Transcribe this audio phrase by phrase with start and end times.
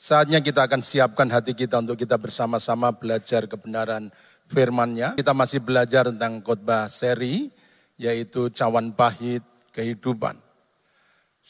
[0.00, 4.08] Saatnya kita akan siapkan hati kita untuk kita bersama-sama belajar kebenaran
[4.48, 5.20] firman-Nya.
[5.20, 7.52] Kita masih belajar tentang khotbah seri
[8.00, 9.44] yaitu cawan pahit
[9.76, 10.40] kehidupan.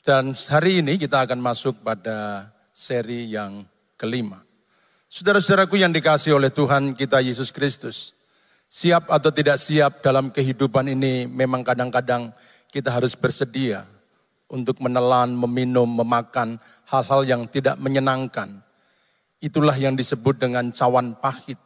[0.02, 3.62] Dan hari ini kita akan masuk pada seri yang
[3.94, 4.42] kelima.
[5.06, 8.18] Saudara-saudaraku yang dikasih oleh Tuhan kita Yesus Kristus.
[8.66, 12.34] Siap atau tidak siap dalam kehidupan ini memang kadang-kadang
[12.66, 13.86] kita harus bersedia
[14.50, 16.58] untuk menelan, meminum, memakan
[16.90, 18.60] hal-hal yang tidak menyenangkan.
[19.40, 21.56] Itulah yang disebut dengan cawan pahit.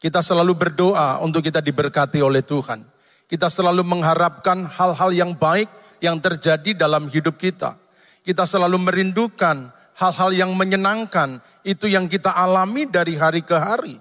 [0.00, 2.82] Kita selalu berdoa untuk kita diberkati oleh Tuhan.
[3.28, 5.68] Kita selalu mengharapkan hal-hal yang baik
[6.02, 7.78] yang terjadi dalam hidup kita.
[8.26, 11.38] Kita selalu merindukan hal-hal yang menyenangkan.
[11.62, 13.98] Itu yang kita alami dari hari ke hari.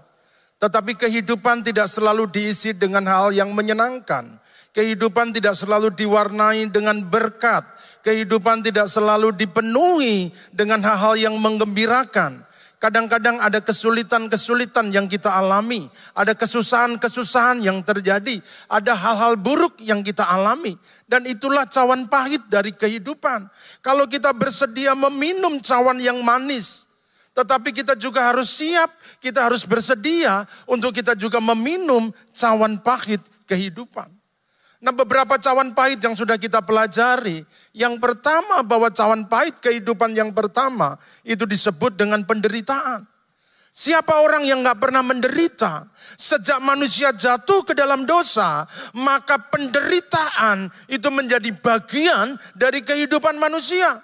[0.62, 4.38] Tetapi kehidupan tidak selalu diisi dengan hal yang menyenangkan.
[4.72, 7.66] Kehidupan tidak selalu diwarnai dengan berkat
[8.02, 12.44] kehidupan tidak selalu dipenuhi dengan hal-hal yang menggembirakan.
[12.82, 15.86] Kadang-kadang ada kesulitan-kesulitan yang kita alami,
[16.18, 20.74] ada kesusahan-kesusahan yang terjadi, ada hal-hal buruk yang kita alami,
[21.05, 23.46] dan itulah cawan pahit dari kehidupan.
[23.85, 26.90] Kalau kita bersedia meminum cawan yang manis,
[27.38, 28.90] tetapi kita juga harus siap,
[29.22, 34.21] kita harus bersedia untuk kita juga meminum cawan pahit kehidupan.
[34.82, 37.46] Nah beberapa cawan pahit yang sudah kita pelajari.
[37.70, 43.05] Yang pertama bahwa cawan pahit kehidupan yang pertama itu disebut dengan penderitaan.
[43.71, 45.88] Siapa orang yang gak pernah menderita?
[46.20, 48.68] Sejak manusia jatuh ke dalam dosa,
[48.99, 53.95] maka penderitaan itu menjadi bagian dari kehidupan manusia.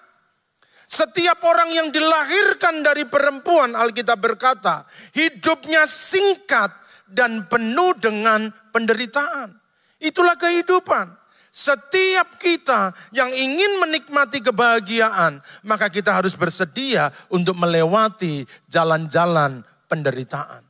[0.87, 6.71] Setiap orang yang dilahirkan dari perempuan, Alkitab berkata, hidupnya singkat
[7.11, 9.56] dan penuh dengan penderitaan.
[9.97, 11.09] Itulah kehidupan.
[11.47, 20.61] Setiap kita yang ingin menikmati kebahagiaan, maka kita harus bersedia untuk melewati jalan-jalan penderitaan.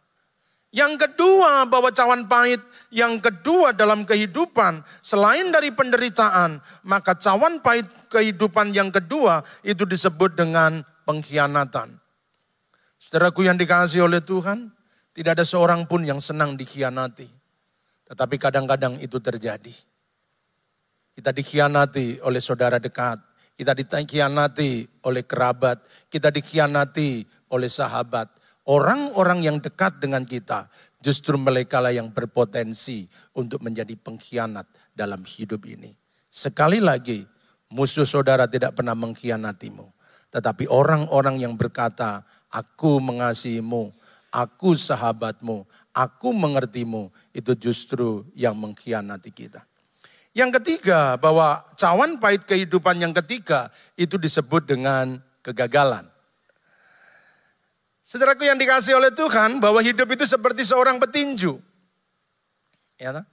[0.72, 2.60] Yang kedua, bahwa cawan pahit
[2.92, 10.36] yang kedua dalam kehidupan, selain dari penderitaan, maka cawan pahit kehidupan yang kedua itu disebut
[10.36, 12.00] dengan pengkhianatan.
[13.00, 14.68] Saudaraku yang dikasih oleh Tuhan,
[15.16, 17.37] tidak ada seorang pun yang senang dikhianati.
[18.08, 19.76] Tetapi kadang-kadang itu terjadi.
[21.18, 23.20] Kita dikhianati oleh saudara dekat,
[23.58, 28.30] kita dikhianati oleh kerabat, kita dikhianati oleh sahabat.
[28.68, 30.70] Orang-orang yang dekat dengan kita
[31.02, 35.96] justru mereka lah yang berpotensi untuk menjadi pengkhianat dalam hidup ini.
[36.28, 37.24] Sekali lagi,
[37.72, 39.88] musuh saudara tidak pernah mengkhianatimu.
[40.28, 43.96] Tetapi orang-orang yang berkata, aku mengasihimu,
[44.30, 45.64] aku sahabatmu,
[45.98, 49.66] aku mengertimu, itu justru yang mengkhianati kita.
[50.38, 56.06] Yang ketiga, bahwa cawan pahit kehidupan yang ketiga itu disebut dengan kegagalan.
[58.06, 61.58] Saudaraku yang dikasih oleh Tuhan, bahwa hidup itu seperti seorang petinju.
[63.02, 63.26] Ya,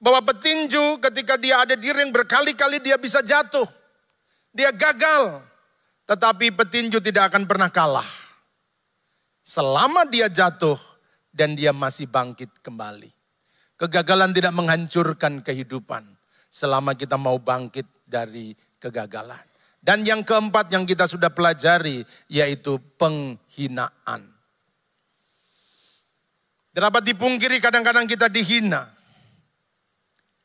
[0.00, 3.68] bahwa petinju ketika dia ada di ring berkali-kali dia bisa jatuh.
[4.52, 5.44] Dia gagal.
[6.08, 8.06] Tetapi petinju tidak akan pernah kalah.
[9.44, 10.78] Selama dia jatuh,
[11.36, 13.12] dan dia masih bangkit kembali.
[13.76, 16.08] Kegagalan tidak menghancurkan kehidupan
[16.48, 19.44] selama kita mau bangkit dari kegagalan.
[19.76, 22.00] Dan yang keempat yang kita sudah pelajari
[22.32, 24.32] yaitu penghinaan.
[26.72, 28.88] Dapat dipungkiri kadang-kadang kita dihina.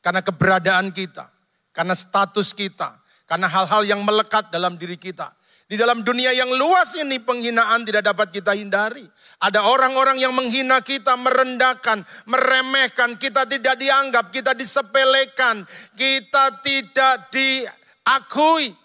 [0.02, 1.30] Karena keberadaan kita,
[1.70, 2.90] karena status kita,
[3.22, 5.30] karena hal-hal yang melekat dalam diri kita.
[5.72, 9.08] Di dalam dunia yang luas ini penghinaan tidak dapat kita hindari.
[9.40, 15.64] Ada orang-orang yang menghina kita, merendahkan, meremehkan, kita tidak dianggap, kita disepelekan,
[15.96, 18.76] kita tidak diakui.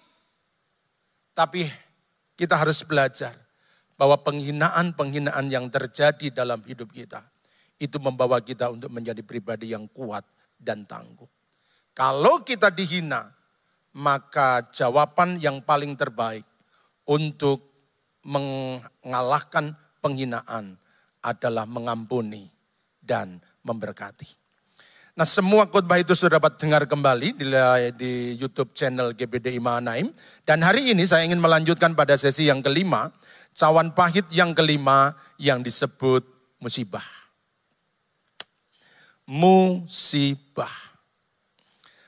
[1.35, 1.67] Tapi
[2.39, 3.35] kita harus belajar
[3.99, 7.19] bahwa penghinaan-penghinaan yang terjadi dalam hidup kita
[7.83, 10.23] itu membawa kita untuk menjadi pribadi yang kuat
[10.55, 11.27] dan tangguh.
[11.91, 13.27] Kalau kita dihina,
[13.91, 16.47] maka jawaban yang paling terbaik
[17.07, 17.63] untuk
[18.27, 19.71] mengalahkan
[20.03, 20.75] penghinaan
[21.23, 22.51] adalah mengampuni
[22.99, 24.47] dan memberkati.
[25.17, 27.41] Nah semua khotbah itu sudah dapat dengar kembali
[27.97, 30.13] di, YouTube channel GBD Imanaim.
[30.45, 33.09] Dan hari ini saya ingin melanjutkan pada sesi yang kelima,
[33.57, 36.21] cawan pahit yang kelima yang disebut
[36.61, 37.01] musibah.
[39.25, 40.69] Musibah.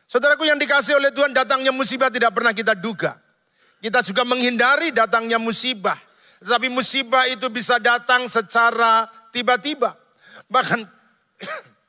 [0.06, 3.18] Saudaraku yang dikasih oleh Tuhan datangnya musibah tidak pernah kita duga.
[3.80, 5.96] Kita juga menghindari datangnya musibah.
[6.40, 9.96] Tetapi musibah itu bisa datang secara tiba-tiba.
[10.48, 10.80] Bahkan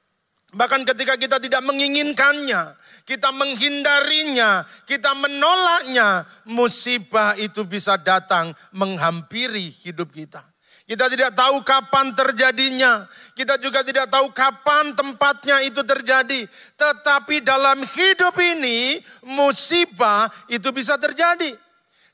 [0.50, 2.74] Bahkan ketika kita tidak menginginkannya,
[3.06, 10.42] kita menghindarinya, kita menolaknya, musibah itu bisa datang menghampiri hidup kita.
[10.90, 13.06] Kita tidak tahu kapan terjadinya.
[13.38, 16.42] Kita juga tidak tahu kapan tempatnya itu terjadi.
[16.74, 21.54] Tetapi dalam hidup ini musibah itu bisa terjadi.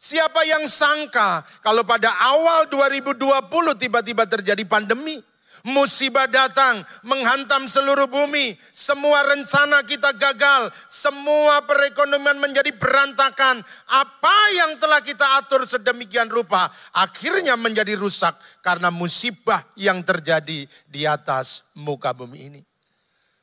[0.06, 3.26] Siapa yang sangka kalau pada awal 2020
[3.74, 5.18] tiba-tiba terjadi pandemi
[5.66, 13.58] musibah datang menghantam seluruh bumi, semua rencana kita gagal, semua perekonomian menjadi berantakan.
[13.90, 21.02] Apa yang telah kita atur sedemikian rupa akhirnya menjadi rusak karena musibah yang terjadi di
[21.02, 22.62] atas muka bumi ini.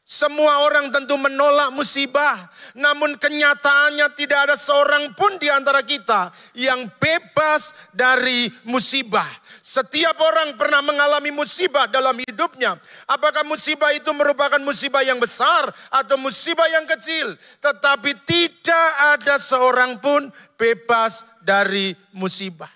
[0.03, 2.35] Semua orang tentu menolak musibah,
[2.75, 6.27] namun kenyataannya tidak ada seorang pun di antara kita
[6.59, 9.31] yang bebas dari musibah.
[9.63, 12.75] Setiap orang pernah mengalami musibah dalam hidupnya.
[13.07, 17.39] Apakah musibah itu merupakan musibah yang besar atau musibah yang kecil?
[17.63, 20.27] Tetapi tidak ada seorang pun
[20.59, 22.67] bebas dari musibah.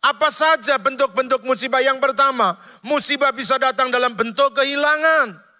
[0.00, 1.84] Apa saja bentuk-bentuk musibah?
[1.84, 5.51] Yang pertama, musibah bisa datang dalam bentuk kehilangan.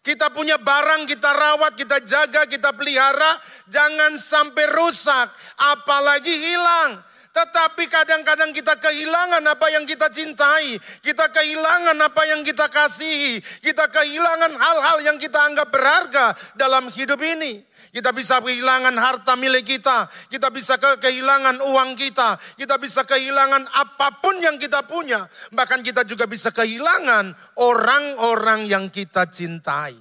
[0.00, 3.36] Kita punya barang, kita rawat, kita jaga, kita pelihara,
[3.68, 5.28] jangan sampai rusak,
[5.60, 7.04] apalagi hilang.
[7.30, 10.74] Tetapi kadang-kadang kita kehilangan apa yang kita cintai.
[10.98, 13.38] Kita kehilangan apa yang kita kasihi.
[13.62, 17.62] Kita kehilangan hal-hal yang kita anggap berharga dalam hidup ini.
[17.90, 20.06] Kita bisa kehilangan harta milik kita.
[20.30, 22.38] Kita bisa kehilangan uang kita.
[22.54, 25.26] Kita bisa kehilangan apa pun yang kita punya.
[25.50, 29.98] Bahkan kita juga bisa kehilangan orang-orang yang kita cintai.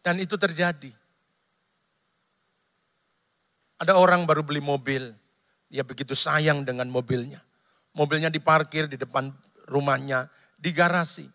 [0.00, 0.92] Dan itu terjadi.
[3.84, 5.12] Ada orang baru beli mobil
[5.74, 7.42] dia begitu sayang dengan mobilnya.
[7.98, 9.26] Mobilnya diparkir di depan
[9.66, 11.26] rumahnya, di garasi.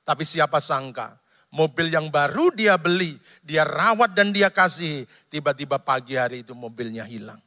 [0.00, 1.12] Tapi siapa sangka,
[1.52, 5.04] mobil yang baru dia beli, dia rawat dan dia kasih.
[5.28, 7.38] Tiba-tiba pagi hari itu mobilnya hilang.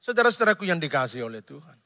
[0.00, 1.83] Saudara-saudaraku yang dikasih oleh Tuhan.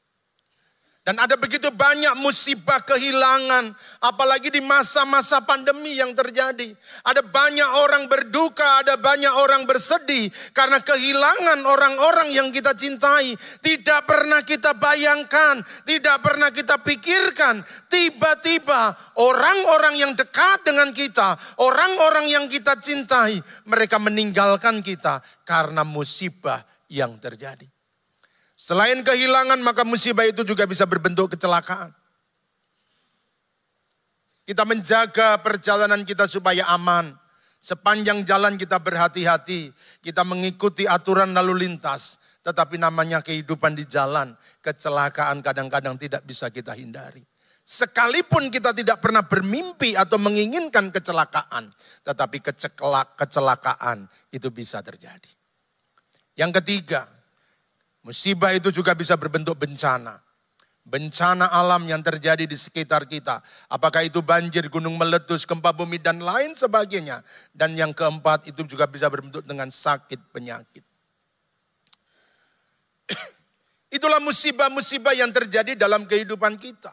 [1.09, 6.69] Dan ada begitu banyak musibah kehilangan, apalagi di masa-masa pandemi yang terjadi.
[7.01, 13.33] Ada banyak orang berduka, ada banyak orang bersedih karena kehilangan orang-orang yang kita cintai.
[13.57, 17.65] Tidak pernah kita bayangkan, tidak pernah kita pikirkan.
[17.89, 26.61] Tiba-tiba orang-orang yang dekat dengan kita, orang-orang yang kita cintai, mereka meninggalkan kita karena musibah
[26.85, 27.65] yang terjadi.
[28.59, 31.95] Selain kehilangan maka musibah itu juga bisa berbentuk kecelakaan.
[34.43, 37.15] Kita menjaga perjalanan kita supaya aman.
[37.55, 39.71] Sepanjang jalan kita berhati-hati,
[40.03, 42.19] kita mengikuti aturan lalu lintas.
[42.43, 47.23] Tetapi namanya kehidupan di jalan, kecelakaan kadang-kadang tidak bisa kita hindari.
[47.63, 51.71] Sekalipun kita tidak pernah bermimpi atau menginginkan kecelakaan,
[52.03, 52.43] tetapi
[53.15, 54.03] kecelakaan
[54.35, 55.31] itu bisa terjadi.
[56.33, 57.18] Yang ketiga,
[58.09, 60.17] Musibah itu juga bisa berbentuk bencana.
[60.81, 63.37] Bencana alam yang terjadi di sekitar kita.
[63.69, 67.21] Apakah itu banjir, gunung meletus, gempa bumi, dan lain sebagainya.
[67.53, 70.81] Dan yang keempat itu juga bisa berbentuk dengan sakit penyakit.
[73.93, 76.89] Itulah musibah-musibah yang terjadi dalam kehidupan kita.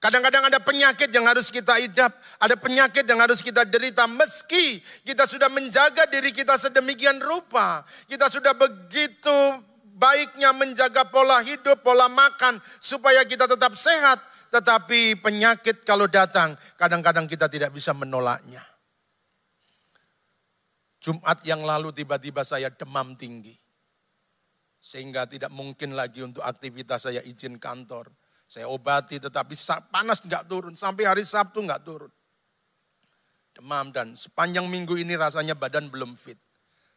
[0.00, 5.28] Kadang-kadang ada penyakit yang harus kita idap, ada penyakit yang harus kita derita meski kita
[5.28, 7.84] sudah menjaga diri kita sedemikian rupa.
[8.08, 9.68] Kita sudah begitu
[10.00, 14.16] baiknya menjaga pola hidup, pola makan supaya kita tetap sehat.
[14.50, 18.64] Tetapi penyakit kalau datang kadang-kadang kita tidak bisa menolaknya.
[20.98, 23.54] Jumat yang lalu tiba-tiba saya demam tinggi.
[24.80, 28.10] Sehingga tidak mungkin lagi untuk aktivitas saya izin kantor.
[28.50, 29.54] Saya obati tetapi
[29.92, 30.74] panas nggak turun.
[30.74, 32.10] Sampai hari Sabtu nggak turun.
[33.54, 36.40] Demam dan sepanjang minggu ini rasanya badan belum fit.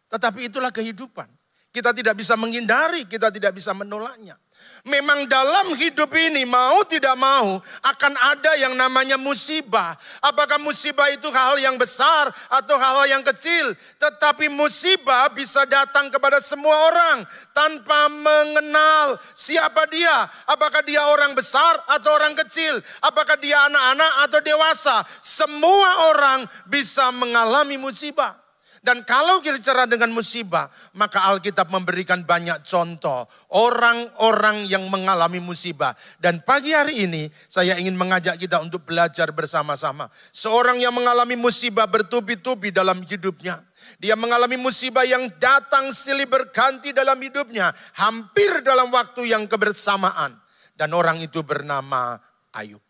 [0.09, 1.42] Tetapi itulah kehidupan.
[1.73, 4.37] Kita tidak bisa menghindari, kita tidak bisa menolaknya.
[4.85, 9.97] Memang dalam hidup ini mau tidak mau akan ada yang namanya musibah.
[10.21, 13.73] Apakah musibah itu hal yang besar atau hal yang kecil?
[13.97, 17.25] Tetapi musibah bisa datang kepada semua orang
[17.57, 20.29] tanpa mengenal siapa dia.
[20.45, 22.77] Apakah dia orang besar atau orang kecil?
[23.01, 25.01] Apakah dia anak-anak atau dewasa?
[25.25, 28.42] Semua orang bisa mengalami musibah.
[28.83, 30.67] Dan kalau bicara dengan musibah,
[30.99, 33.23] maka Alkitab memberikan banyak contoh
[33.55, 35.95] orang-orang yang mengalami musibah.
[36.19, 40.11] Dan pagi hari ini saya ingin mengajak kita untuk belajar bersama-sama.
[40.35, 43.63] Seorang yang mengalami musibah bertubi-tubi dalam hidupnya.
[44.03, 47.71] Dia mengalami musibah yang datang silih berganti dalam hidupnya.
[47.95, 50.35] Hampir dalam waktu yang kebersamaan.
[50.75, 52.19] Dan orang itu bernama
[52.51, 52.83] Ayub.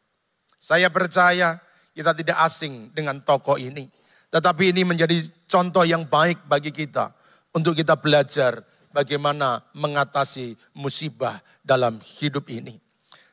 [0.57, 1.61] Saya percaya
[1.93, 3.85] kita tidak asing dengan tokoh ini.
[4.33, 5.13] Tetapi ini menjadi
[5.45, 7.13] contoh yang baik bagi kita
[7.53, 12.81] untuk kita belajar bagaimana mengatasi musibah dalam hidup ini.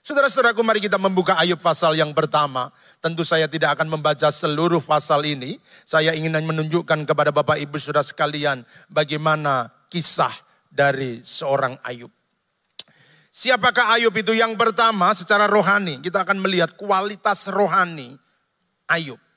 [0.04, 2.68] Saudara-saudaraku mari kita membuka Ayub pasal yang pertama.
[3.00, 5.56] Tentu saya tidak akan membaca seluruh pasal ini.
[5.88, 8.60] Saya ingin menunjukkan kepada Bapak Ibu Saudara sekalian
[8.92, 10.32] bagaimana kisah
[10.68, 12.10] dari seorang Ayub.
[13.30, 14.34] Siapakah Ayub itu?
[14.34, 18.18] Yang pertama secara rohani, kita akan melihat kualitas rohani
[18.90, 19.29] Ayub.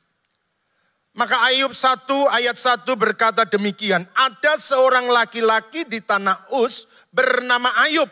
[1.13, 8.09] Maka Ayub 1 ayat 1 berkata demikian, ada seorang laki-laki di tanah Us bernama Ayub.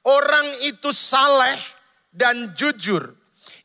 [0.00, 1.60] Orang itu saleh
[2.08, 3.12] dan jujur.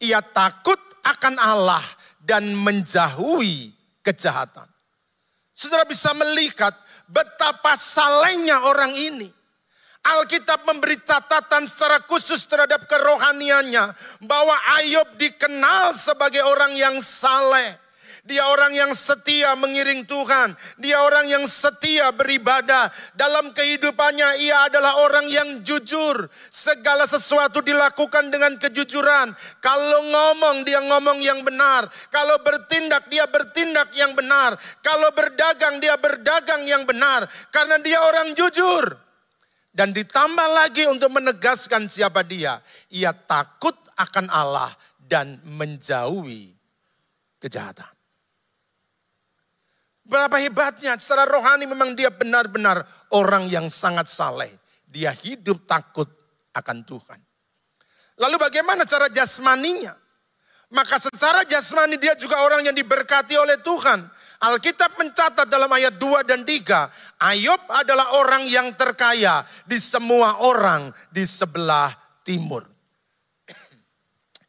[0.04, 0.76] Ia takut
[1.08, 1.86] akan Allah
[2.20, 3.72] dan menjauhi
[4.04, 4.68] kejahatan.
[5.56, 6.76] Saudara bisa melihat
[7.08, 9.32] betapa salehnya orang ini.
[10.06, 13.90] Alkitab memberi catatan secara khusus terhadap kerohaniannya
[14.28, 17.85] bahwa Ayub dikenal sebagai orang yang saleh.
[18.26, 20.58] Dia orang yang setia mengiring Tuhan.
[20.82, 22.90] Dia orang yang setia beribadah.
[23.14, 26.26] Dalam kehidupannya ia adalah orang yang jujur.
[26.50, 29.30] Segala sesuatu dilakukan dengan kejujuran.
[29.62, 31.86] Kalau ngomong dia ngomong yang benar.
[32.10, 34.58] Kalau bertindak dia bertindak yang benar.
[34.82, 37.30] Kalau berdagang dia berdagang yang benar.
[37.54, 38.90] Karena dia orang jujur.
[39.70, 42.58] Dan ditambah lagi untuk menegaskan siapa dia.
[42.90, 46.58] Ia takut akan Allah dan menjauhi
[47.38, 47.95] kejahatan.
[50.06, 52.86] Berapa hebatnya secara rohani memang dia benar-benar
[53.18, 54.54] orang yang sangat saleh.
[54.86, 56.06] Dia hidup takut
[56.54, 57.20] akan Tuhan.
[58.22, 59.98] Lalu bagaimana cara jasmaninya?
[60.74, 64.06] Maka secara jasmani dia juga orang yang diberkati oleh Tuhan.
[64.46, 70.92] Alkitab mencatat dalam ayat 2 dan 3, Ayub adalah orang yang terkaya di semua orang
[71.10, 71.90] di sebelah
[72.22, 72.75] timur.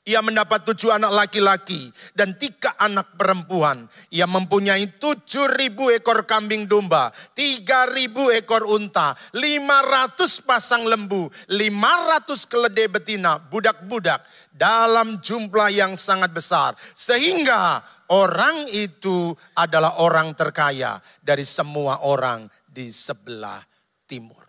[0.07, 3.91] Ia mendapat tujuh anak laki-laki dan tiga anak perempuan.
[4.15, 11.27] Ia mempunyai tujuh ribu ekor kambing domba, tiga ribu ekor unta, lima ratus pasang lembu,
[11.51, 14.23] lima ratus keledai betina, budak-budak
[14.55, 16.79] dalam jumlah yang sangat besar.
[16.95, 17.83] Sehingga
[18.15, 23.59] orang itu adalah orang terkaya dari semua orang di sebelah
[24.07, 24.47] timur.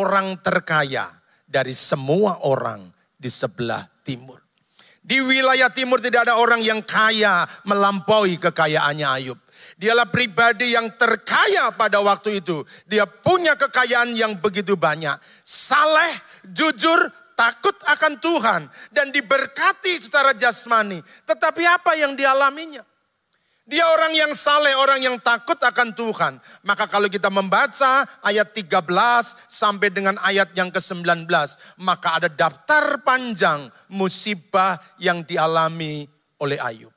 [0.00, 1.12] Orang terkaya
[1.44, 2.88] dari semua orang
[3.20, 4.35] di sebelah timur.
[5.06, 9.38] Di wilayah timur tidak ada orang yang kaya melampaui kekayaannya Ayub.
[9.78, 12.66] Dialah pribadi yang terkaya pada waktu itu.
[12.90, 15.14] Dia punya kekayaan yang begitu banyak.
[15.46, 16.10] Saleh,
[16.50, 17.06] jujur,
[17.38, 18.60] takut akan Tuhan.
[18.90, 20.98] Dan diberkati secara jasmani.
[21.22, 22.82] Tetapi apa yang dialaminya?
[23.66, 26.38] Dia orang yang saleh, orang yang takut akan Tuhan.
[26.62, 28.86] Maka kalau kita membaca ayat 13
[29.50, 31.26] sampai dengan ayat yang ke-19,
[31.82, 36.06] maka ada daftar panjang musibah yang dialami
[36.38, 36.94] oleh Ayub.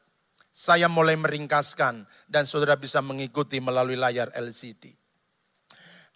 [0.53, 4.93] Saya mulai meringkaskan dan saudara bisa mengikuti melalui layar LCD.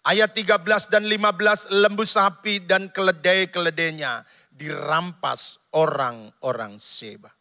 [0.06, 4.22] Ayat 13 dan 15 lembu sapi dan keledai-keledainya
[4.54, 7.32] dirampas orang-orang Seba.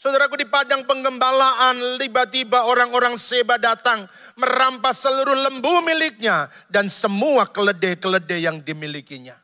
[0.00, 4.08] Saudaraku di padang penggembalaan tiba-tiba orang-orang Seba datang
[4.40, 9.36] merampas seluruh lembu miliknya dan semua keledai-keledai yang dimilikinya.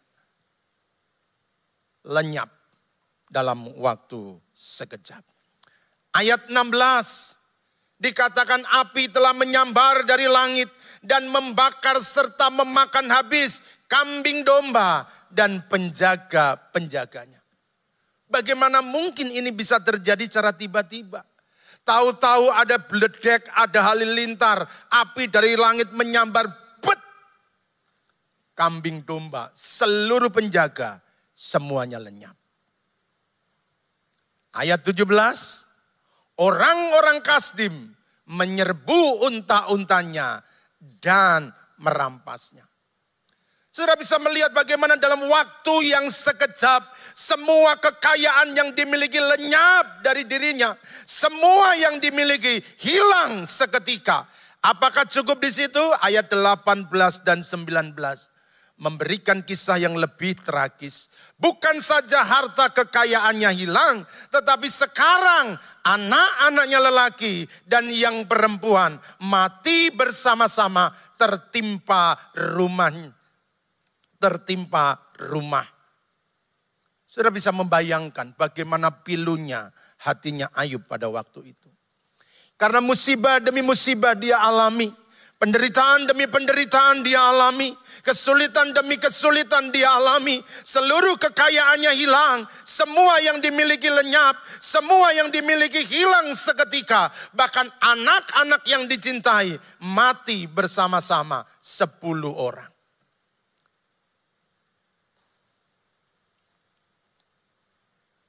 [2.09, 2.49] Lenyap
[3.29, 5.21] dalam waktu sekejap.
[6.17, 10.73] Ayat 16 dikatakan api telah menyambar dari langit
[11.05, 13.61] dan membakar serta memakan habis
[13.93, 17.45] kambing domba dan penjaga-penjaganya.
[18.27, 21.23] Bagaimana mungkin ini bisa terjadi secara tiba-tiba?
[21.87, 26.51] Tahu-tahu ada beledek, ada halilintar, api dari langit menyambar,
[26.83, 26.99] bet.
[28.59, 30.99] Kambing domba, seluruh penjaga,
[31.31, 32.35] semuanya lenyap.
[34.59, 35.07] Ayat 17,
[36.43, 37.95] orang-orang Kasdim
[38.27, 40.43] menyerbu unta-untanya
[40.99, 42.66] dan merampasnya.
[43.77, 46.81] Sudah bisa melihat bagaimana dalam waktu yang sekejap
[47.13, 50.73] semua kekayaan yang dimiliki lenyap dari dirinya.
[51.05, 54.25] Semua yang dimiliki hilang seketika.
[54.65, 55.85] Apakah cukup di situ?
[56.01, 56.89] Ayat 18
[57.21, 57.93] dan 19
[58.81, 61.13] memberikan kisah yang lebih tragis.
[61.37, 65.53] Bukan saja harta kekayaannya hilang, tetapi sekarang
[65.85, 70.89] anak-anaknya lelaki dan yang perempuan mati bersama-sama
[71.21, 72.17] tertimpa
[72.57, 73.17] rumah
[74.19, 75.77] tertimpa rumah
[77.17, 79.73] sudah bisa membayangkan bagaimana pilunya
[80.05, 81.71] hatinya Ayub pada waktu itu.
[82.61, 84.93] Karena musibah demi musibah dia alami.
[85.37, 87.73] Penderitaan demi penderitaan dia alami.
[88.05, 90.41] Kesulitan demi kesulitan dia alami.
[90.45, 92.45] Seluruh kekayaannya hilang.
[92.69, 94.37] Semua yang dimiliki lenyap.
[94.61, 97.09] Semua yang dimiliki hilang seketika.
[97.33, 99.57] Bahkan anak-anak yang dicintai
[99.89, 101.45] mati bersama-sama.
[101.61, 102.76] Sepuluh orang.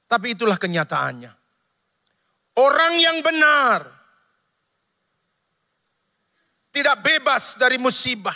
[0.08, 1.32] Tapi itulah kenyataannya.
[2.58, 3.84] Orang yang benar
[6.72, 8.34] tidak bebas dari musibah.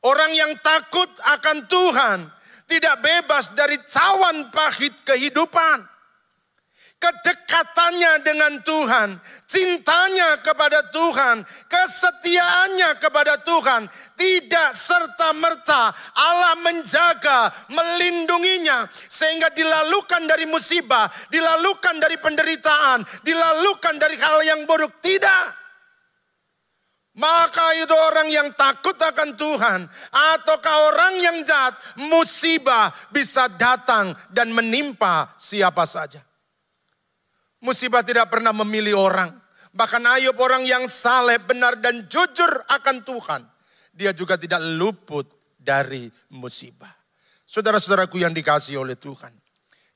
[0.00, 2.18] Orang yang takut akan Tuhan
[2.64, 5.89] tidak bebas dari cawan pahit kehidupan.
[7.00, 9.16] Kedekatannya dengan Tuhan,
[9.48, 13.88] cintanya kepada Tuhan, kesetiaannya kepada Tuhan,
[14.20, 24.44] tidak serta-merta Allah menjaga, melindunginya, sehingga dilalukan dari musibah, dilalukan dari penderitaan, dilalukan dari hal
[24.44, 25.00] yang buruk.
[25.00, 25.56] Tidak.
[27.16, 29.88] Maka itu orang yang takut akan Tuhan
[30.36, 36.29] ataukah orang yang jahat, musibah bisa datang dan menimpa siapa saja.
[37.60, 39.30] Musibah tidak pernah memilih orang.
[39.70, 43.42] Bahkan Ayub orang yang saleh, benar dan jujur akan Tuhan.
[43.94, 46.90] Dia juga tidak luput dari musibah.
[47.46, 49.30] Saudara-saudaraku yang dikasih oleh Tuhan.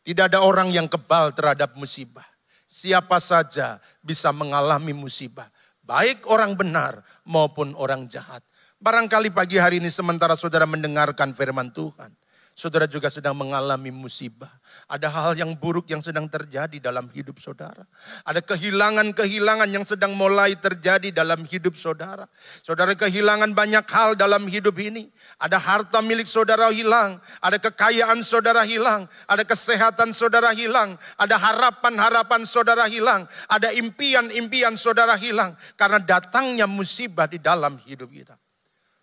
[0.04, 2.26] Tidak ada orang yang kebal terhadap musibah.
[2.68, 5.48] Siapa saja bisa mengalami musibah
[5.84, 8.40] Baik orang benar maupun orang jahat.
[8.80, 12.08] Barangkali pagi hari ini sementara saudara mendengarkan firman Tuhan.
[12.54, 14.46] Saudara juga sedang mengalami musibah.
[14.86, 17.82] Ada hal yang buruk yang sedang terjadi dalam hidup saudara.
[18.22, 22.30] Ada kehilangan-kehilangan yang sedang mulai terjadi dalam hidup saudara.
[22.62, 25.10] Saudara kehilangan banyak hal dalam hidup ini.
[25.42, 27.18] Ada harta milik saudara hilang.
[27.42, 29.10] Ada kekayaan saudara hilang.
[29.26, 30.94] Ada kesehatan saudara hilang.
[31.18, 33.26] Ada harapan-harapan saudara hilang.
[33.50, 35.58] Ada impian-impian saudara hilang.
[35.74, 38.38] Karena datangnya musibah di dalam hidup kita.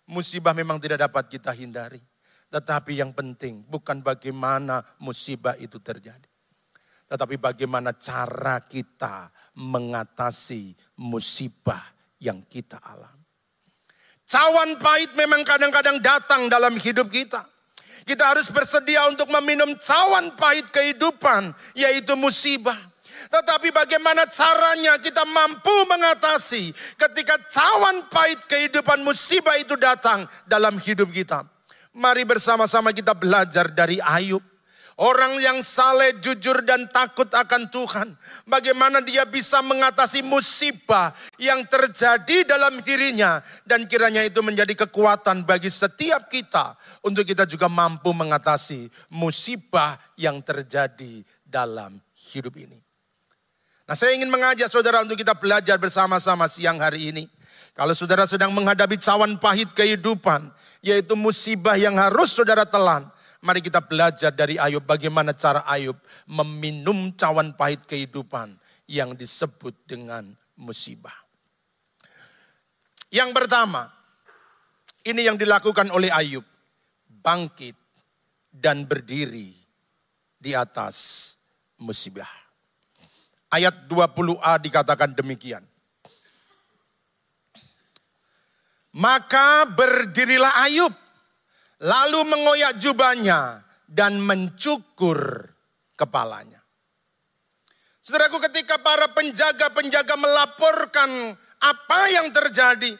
[0.08, 2.11] Musibah memang tidak dapat kita hindari.
[2.52, 6.28] Tetapi yang penting bukan bagaimana musibah itu terjadi.
[7.08, 11.80] Tetapi bagaimana cara kita mengatasi musibah
[12.20, 13.24] yang kita alami.
[14.28, 17.44] Cawan pahit memang kadang-kadang datang dalam hidup kita.
[18.08, 22.76] Kita harus bersedia untuk meminum cawan pahit kehidupan, yaitu musibah.
[23.28, 31.12] Tetapi bagaimana caranya kita mampu mengatasi ketika cawan pahit kehidupan musibah itu datang dalam hidup
[31.12, 31.44] kita.
[31.92, 34.40] Mari bersama-sama kita belajar dari Ayub.
[35.00, 38.12] Orang yang saleh, jujur dan takut akan Tuhan.
[38.44, 43.40] Bagaimana dia bisa mengatasi musibah yang terjadi dalam dirinya.
[43.64, 46.76] Dan kiranya itu menjadi kekuatan bagi setiap kita.
[47.04, 51.96] Untuk kita juga mampu mengatasi musibah yang terjadi dalam
[52.32, 52.78] hidup ini.
[53.88, 57.24] Nah saya ingin mengajak saudara untuk kita belajar bersama-sama siang hari ini.
[57.72, 60.52] Kalau saudara sedang menghadapi cawan pahit kehidupan,
[60.84, 63.08] yaitu musibah yang harus saudara telan.
[63.42, 65.98] Mari kita belajar dari Ayub bagaimana cara Ayub
[66.30, 68.54] meminum cawan pahit kehidupan
[68.86, 71.16] yang disebut dengan musibah.
[73.10, 73.90] Yang pertama,
[75.02, 76.44] ini yang dilakukan oleh Ayub.
[77.22, 77.78] Bangkit
[78.50, 79.54] dan berdiri
[80.36, 81.38] di atas
[81.78, 82.28] musibah.
[83.46, 85.62] Ayat 20a dikatakan demikian.
[88.92, 90.92] Maka berdirilah Ayub,
[91.80, 95.48] lalu mengoyak jubahnya dan mencukur
[95.96, 96.60] kepalanya.
[98.02, 101.08] Saudaraku ketika para penjaga-penjaga melaporkan
[101.62, 102.98] apa yang terjadi.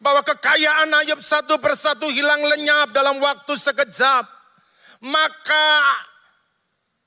[0.00, 4.24] Bahwa kekayaan Ayub satu persatu hilang lenyap dalam waktu sekejap.
[5.04, 5.68] Maka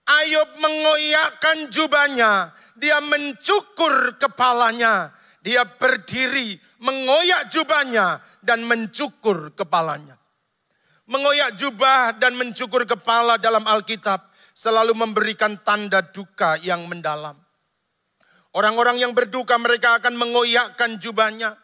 [0.04, 2.54] Ayub mengoyakkan jubahnya.
[2.78, 5.10] Dia mencukur kepalanya.
[5.44, 10.16] Dia berdiri mengoyak jubahnya dan mencukur kepalanya.
[11.04, 14.24] Mengoyak jubah dan mencukur kepala dalam Alkitab
[14.56, 17.36] selalu memberikan tanda duka yang mendalam.
[18.56, 21.60] Orang-orang yang berduka mereka akan mengoyakkan jubahnya.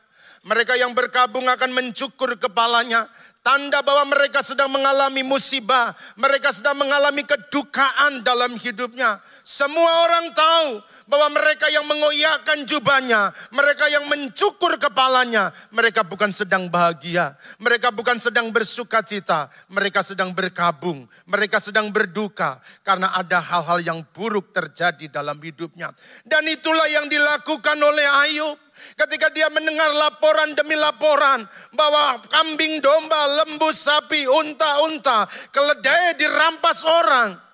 [0.48, 3.04] Mereka yang berkabung akan mencukur kepalanya.
[3.40, 9.16] Tanda bahwa mereka sedang mengalami musibah, mereka sedang mengalami kedukaan dalam hidupnya.
[9.48, 16.68] Semua orang tahu bahwa mereka yang mengoyakkan jubahnya, mereka yang mencukur kepalanya, mereka bukan sedang
[16.68, 17.32] bahagia,
[17.64, 24.00] mereka bukan sedang bersuka cita, mereka sedang berkabung, mereka sedang berduka karena ada hal-hal yang
[24.12, 25.96] buruk terjadi dalam hidupnya.
[26.28, 28.69] Dan itulah yang dilakukan oleh Ayub.
[28.98, 37.50] Ketika dia mendengar laporan demi laporan bahwa kambing domba, lembu sapi, unta-unta, keledai dirampas orang.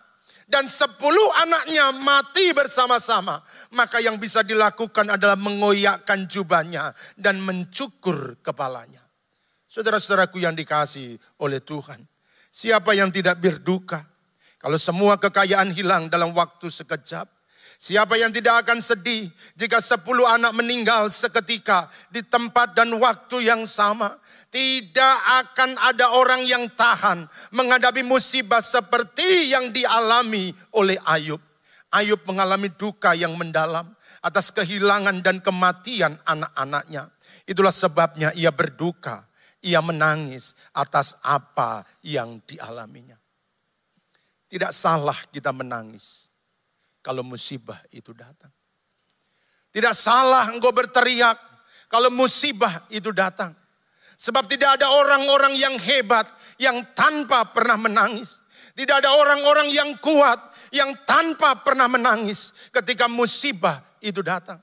[0.46, 3.42] dan sepuluh anaknya mati bersama-sama,
[3.74, 9.02] maka yang bisa dilakukan adalah mengoyakkan jubahnya dan mencukur kepalanya.
[9.66, 12.00] Saudara-saudaraku yang dikasih oleh Tuhan,
[12.54, 14.06] siapa yang tidak berduka
[14.62, 17.28] kalau semua kekayaan hilang dalam waktu sekejap?
[17.76, 19.28] Siapa yang tidak akan sedih
[19.60, 24.16] jika sepuluh anak meninggal seketika di tempat dan waktu yang sama?
[24.48, 31.44] Tidak akan ada orang yang tahan menghadapi musibah seperti yang dialami oleh Ayub.
[31.92, 33.92] Ayub mengalami duka yang mendalam
[34.24, 37.12] atas kehilangan dan kematian anak-anaknya.
[37.44, 39.28] Itulah sebabnya ia berduka,
[39.60, 43.20] ia menangis atas apa yang dialaminya.
[44.48, 46.35] Tidak salah kita menangis
[47.06, 48.50] kalau musibah itu datang.
[49.70, 51.38] Tidak salah engkau berteriak
[51.86, 53.54] kalau musibah itu datang.
[54.18, 56.26] Sebab tidak ada orang-orang yang hebat
[56.58, 58.42] yang tanpa pernah menangis.
[58.74, 60.42] Tidak ada orang-orang yang kuat
[60.74, 64.58] yang tanpa pernah menangis ketika musibah itu datang.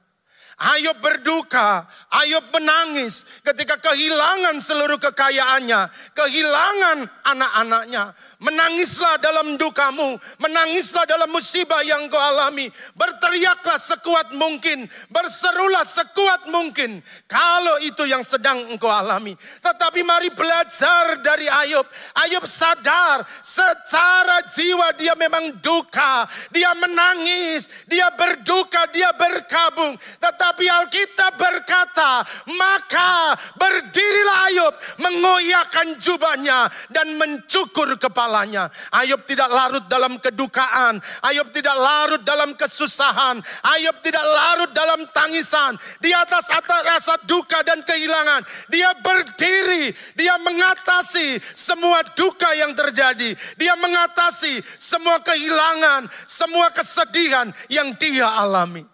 [0.62, 1.82] Ayub berduka,
[2.22, 8.14] Ayub menangis ketika kehilangan seluruh kekayaannya, kehilangan anak-anaknya.
[8.42, 12.66] Menangislah dalam dukamu, menangislah dalam musibah yang kau alami.
[12.94, 16.98] Berteriaklah sekuat mungkin, berserulah sekuat mungkin.
[17.26, 19.34] Kalau itu yang sedang engkau alami.
[19.38, 21.86] Tetapi mari belajar dari Ayub.
[22.18, 26.26] Ayub sadar secara jiwa dia memang duka.
[26.50, 29.94] Dia menangis, dia berduka, dia berkabung.
[30.18, 38.70] Tetapi Alkitab berkata, maka berdirilah Ayub mengoyakkan jubahnya dan mencukur kepala kepalanya.
[38.94, 41.02] Ayub tidak larut dalam kedukaan.
[41.26, 43.42] Ayub tidak larut dalam kesusahan.
[43.76, 45.74] Ayub tidak larut dalam tangisan.
[45.98, 48.46] Di atas atas rasa duka dan kehilangan.
[48.70, 49.90] Dia berdiri.
[50.14, 53.34] Dia mengatasi semua duka yang terjadi.
[53.58, 56.06] Dia mengatasi semua kehilangan.
[56.24, 58.91] Semua kesedihan yang dia alami.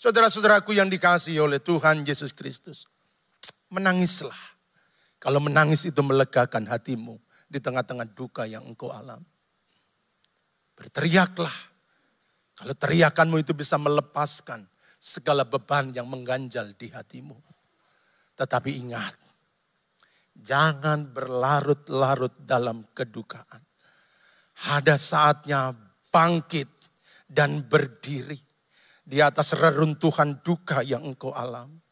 [0.00, 2.88] Saudara-saudaraku yang dikasihi oleh Tuhan Yesus Kristus.
[3.68, 4.56] Menangislah.
[5.20, 9.28] Kalau menangis itu melegakan hatimu di tengah-tengah duka yang engkau alami.
[10.72, 11.52] Berteriaklah.
[12.56, 14.64] Kalau teriakanmu itu bisa melepaskan
[14.96, 17.36] segala beban yang mengganjal di hatimu.
[18.40, 19.20] Tetapi ingat,
[20.32, 23.60] jangan berlarut-larut dalam kedukaan.
[24.72, 25.76] Ada saatnya
[26.08, 26.88] bangkit
[27.28, 28.49] dan berdiri
[29.10, 31.82] di atas reruntuhan duka yang engkau alami.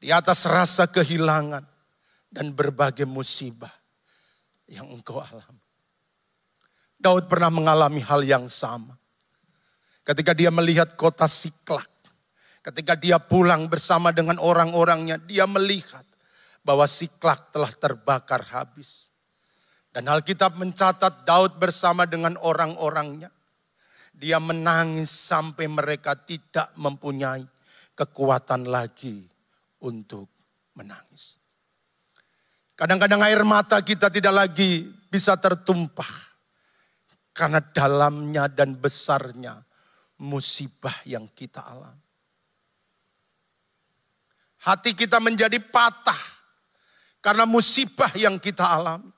[0.00, 1.60] Di atas rasa kehilangan
[2.32, 3.72] dan berbagai musibah
[4.64, 5.60] yang engkau alami.
[6.96, 8.96] Daud pernah mengalami hal yang sama.
[10.00, 11.92] Ketika dia melihat kota Siklak,
[12.64, 16.08] ketika dia pulang bersama dengan orang-orangnya, dia melihat
[16.64, 19.12] bahwa Siklak telah terbakar habis.
[19.92, 23.28] Dan Alkitab mencatat Daud bersama dengan orang-orangnya.
[24.16, 27.44] Dia menangis sampai mereka tidak mempunyai
[27.92, 29.28] kekuatan lagi
[29.84, 30.32] untuk
[30.72, 31.36] menangis.
[32.76, 36.36] Kadang-kadang air mata kita tidak lagi bisa tertumpah.
[37.36, 39.60] Karena dalamnya dan besarnya
[40.24, 42.04] musibah yang kita alami.
[44.64, 46.18] Hati kita menjadi patah
[47.20, 49.12] karena musibah yang kita alami.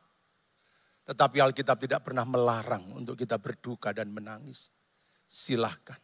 [1.06, 4.74] Tetapi Alkitab tidak pernah melarang untuk kita berduka dan menangis.
[5.28, 6.00] Silahkan.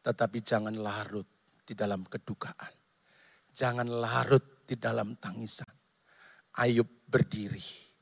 [0.00, 1.28] Tetapi jangan larut
[1.60, 2.72] di dalam kedukaan.
[3.52, 5.68] Jangan larut di dalam tangisan.
[6.56, 7.92] Ayub berdiri.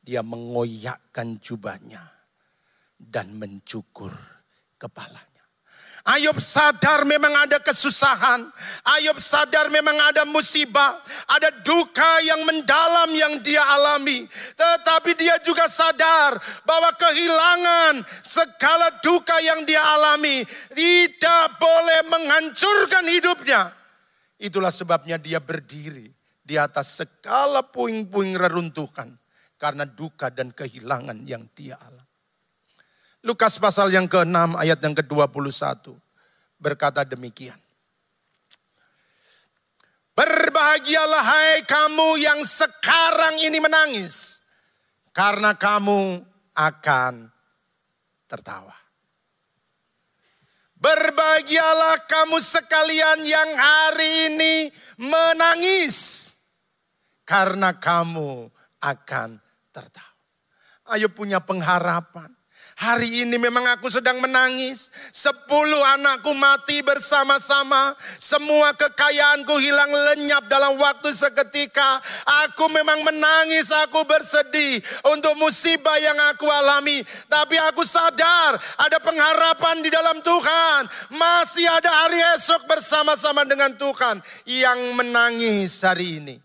[0.00, 2.00] Dia mengoyakkan jubahnya
[2.96, 4.10] dan mencukur
[4.80, 5.27] kepalanya.
[6.08, 8.48] Ayub sadar memang ada kesusahan.
[8.96, 10.96] Ayub sadar memang ada musibah.
[11.28, 14.24] Ada duka yang mendalam yang dia alami.
[14.56, 23.68] Tetapi dia juga sadar bahwa kehilangan segala duka yang dia alami tidak boleh menghancurkan hidupnya.
[24.40, 26.08] Itulah sebabnya dia berdiri
[26.40, 29.12] di atas segala puing-puing reruntuhan
[29.60, 32.07] karena duka dan kehilangan yang dia alami.
[33.28, 35.92] Lukas pasal yang ke-6 ayat yang ke-21
[36.56, 37.60] berkata demikian.
[40.16, 44.40] Berbahagialah hai kamu yang sekarang ini menangis
[45.12, 46.24] karena kamu
[46.56, 47.28] akan
[48.24, 48.72] tertawa.
[50.80, 54.72] Berbahagialah kamu sekalian yang hari ini
[55.04, 56.32] menangis
[57.28, 58.48] karena kamu
[58.80, 59.36] akan
[59.68, 60.16] tertawa.
[60.96, 62.37] Ayo punya pengharapan.
[62.78, 64.86] Hari ini memang aku sedang menangis.
[65.10, 67.90] Sepuluh anakku mati bersama-sama.
[67.98, 71.98] Semua kekayaanku hilang lenyap dalam waktu seketika.
[72.46, 74.78] Aku memang menangis, aku bersedih
[75.10, 77.02] untuk musibah yang aku alami.
[77.26, 80.86] Tapi aku sadar ada pengharapan di dalam Tuhan.
[81.18, 84.22] Masih ada hari esok bersama-sama dengan Tuhan.
[84.46, 86.38] Yang menangis hari ini.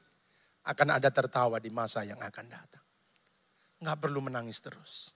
[0.66, 2.82] Akan ada tertawa di masa yang akan datang.
[3.86, 5.14] Nggak perlu menangis terus.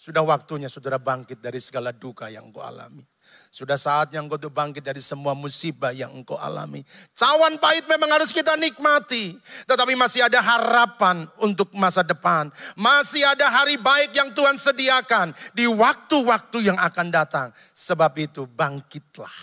[0.00, 3.04] Sudah waktunya saudara bangkit dari segala duka yang engkau alami.
[3.52, 6.80] Sudah saatnya engkau tuh bangkit dari semua musibah yang engkau alami.
[7.12, 9.36] Cawan pahit memang harus kita nikmati.
[9.68, 12.48] Tetapi masih ada harapan untuk masa depan.
[12.80, 17.52] Masih ada hari baik yang Tuhan sediakan di waktu-waktu yang akan datang.
[17.76, 19.36] Sebab itu bangkitlah.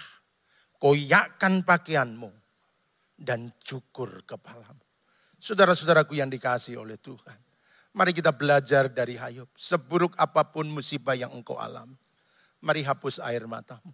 [0.81, 2.33] Koyakkan pakaianmu
[3.13, 4.81] dan cukur kepalamu.
[5.37, 7.46] Saudara-saudaraku yang dikasih oleh Tuhan.
[7.97, 9.49] Mari kita belajar dari Hayub.
[9.57, 11.97] Seburuk apa pun musibah yang engkau alami.
[12.61, 13.89] Mari hapus air matamu.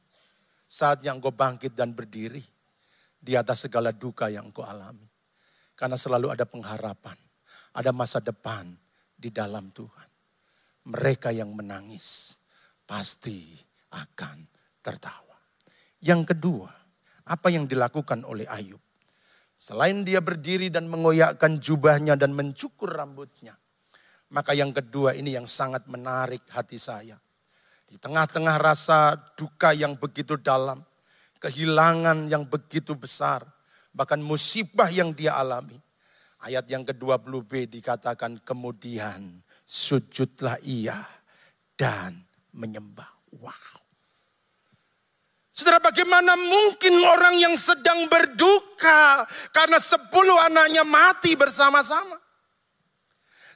[0.68, 2.44] Saatnya engkau bangkit dan berdiri
[3.16, 5.08] di atas segala duka yang engkau alami.
[5.72, 7.16] Karena selalu ada pengharapan.
[7.80, 8.76] Ada masa depan
[9.16, 10.10] di dalam Tuhan.
[10.92, 12.44] Mereka yang menangis
[12.84, 13.56] pasti
[13.96, 14.38] akan
[14.84, 15.40] tertawa.
[16.04, 16.68] Yang kedua,
[17.24, 18.84] apa yang dilakukan oleh Ayub?
[19.56, 23.63] Selain dia berdiri dan mengoyakkan jubahnya dan mencukur rambutnya.
[24.34, 27.14] Maka yang kedua ini yang sangat menarik hati saya.
[27.86, 30.82] Di tengah-tengah rasa duka yang begitu dalam,
[31.38, 33.46] kehilangan yang begitu besar,
[33.94, 35.78] bahkan musibah yang dia alami.
[36.42, 40.98] Ayat yang ke-20b dikatakan kemudian sujudlah ia
[41.78, 42.18] dan
[42.58, 43.08] menyembah.
[43.38, 43.80] Wow.
[45.54, 49.22] Saudara bagaimana mungkin orang yang sedang berduka
[49.54, 52.23] karena sepuluh anaknya mati bersama-sama.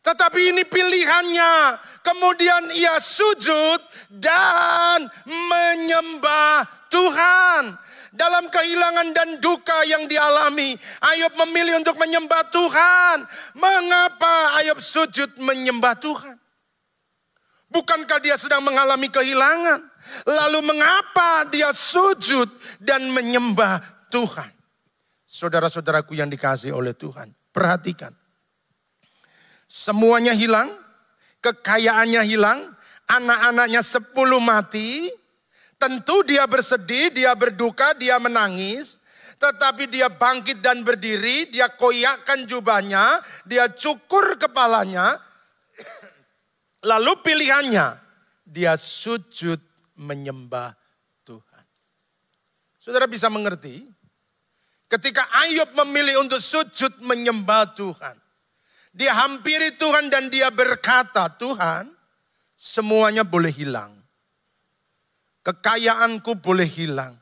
[0.08, 1.54] Tetapi ini pilihannya.
[2.00, 7.76] Kemudian ia sujud dan menyembah Tuhan.
[8.16, 13.28] Dalam kehilangan dan duka yang dialami, Ayub memilih untuk menyembah Tuhan.
[13.60, 16.40] Mengapa Ayub sujud menyembah Tuhan?
[17.68, 19.84] Bukankah dia sedang mengalami kehilangan?
[20.24, 22.48] Lalu mengapa dia sujud
[22.80, 24.56] dan menyembah Tuhan?
[25.28, 28.16] Saudara-saudaraku yang dikasih oleh Tuhan, perhatikan.
[29.68, 30.72] Semuanya hilang,
[31.44, 32.60] kekayaannya hilang,
[33.12, 35.12] anak-anaknya sepuluh mati.
[35.78, 38.98] Tentu dia bersedih, dia berduka, dia menangis.
[39.38, 45.14] Tetapi dia bangkit dan berdiri, dia koyakkan jubahnya, dia cukur kepalanya.
[46.90, 48.02] Lalu pilihannya,
[48.42, 49.62] dia sujud
[50.02, 50.74] menyembah
[51.22, 51.66] Tuhan.
[52.82, 53.86] Saudara bisa mengerti,
[54.90, 58.18] ketika Ayub memilih untuk sujud menyembah Tuhan.
[58.98, 61.86] Dia hampiri Tuhan dan dia berkata, Tuhan
[62.58, 63.94] semuanya boleh hilang.
[65.46, 67.14] Kekayaanku boleh hilang.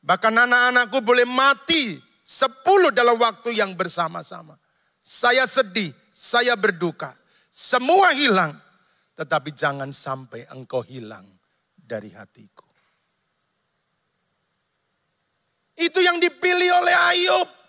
[0.00, 4.56] Bahkan anak-anakku boleh mati sepuluh dalam waktu yang bersama-sama.
[5.04, 7.12] Saya sedih, saya berduka.
[7.52, 8.56] Semua hilang.
[9.14, 11.28] Tetapi jangan sampai engkau hilang
[11.76, 12.64] dari hatiku.
[15.76, 17.63] Itu yang dipilih oleh Ayub.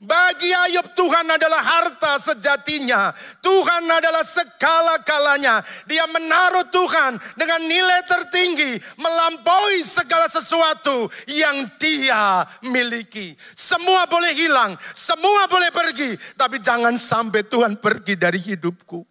[0.00, 3.12] Bagi Ayub Tuhan adalah harta sejatinya.
[3.44, 5.60] Tuhan adalah segala-galanya.
[5.84, 8.80] Dia menaruh Tuhan dengan nilai tertinggi.
[8.96, 13.36] Melampaui segala sesuatu yang dia miliki.
[13.52, 14.72] Semua boleh hilang.
[14.80, 16.16] Semua boleh pergi.
[16.32, 19.09] Tapi jangan sampai Tuhan pergi dari hidupku.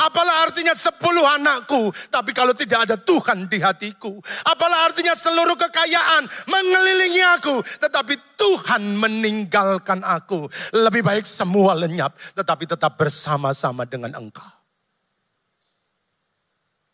[0.00, 4.20] Apalah artinya sepuluh anakku, tapi kalau tidak ada Tuhan di hatiku.
[4.44, 10.50] Apalah artinya seluruh kekayaan mengelilingi aku, tetapi Tuhan meninggalkan aku.
[10.76, 14.50] Lebih baik semua lenyap, tetapi tetap bersama-sama dengan engkau.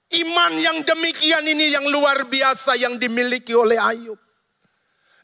[0.08, 4.27] Iman yang demikian ini yang luar biasa yang dimiliki oleh Ayub.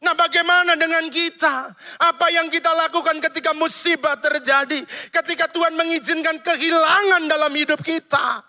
[0.04, 1.72] Nah bagaimana dengan kita?
[2.04, 4.84] Apa yang kita lakukan ketika musibah terjadi?
[5.08, 8.44] Ketika Tuhan mengizinkan kehilangan dalam hidup kita?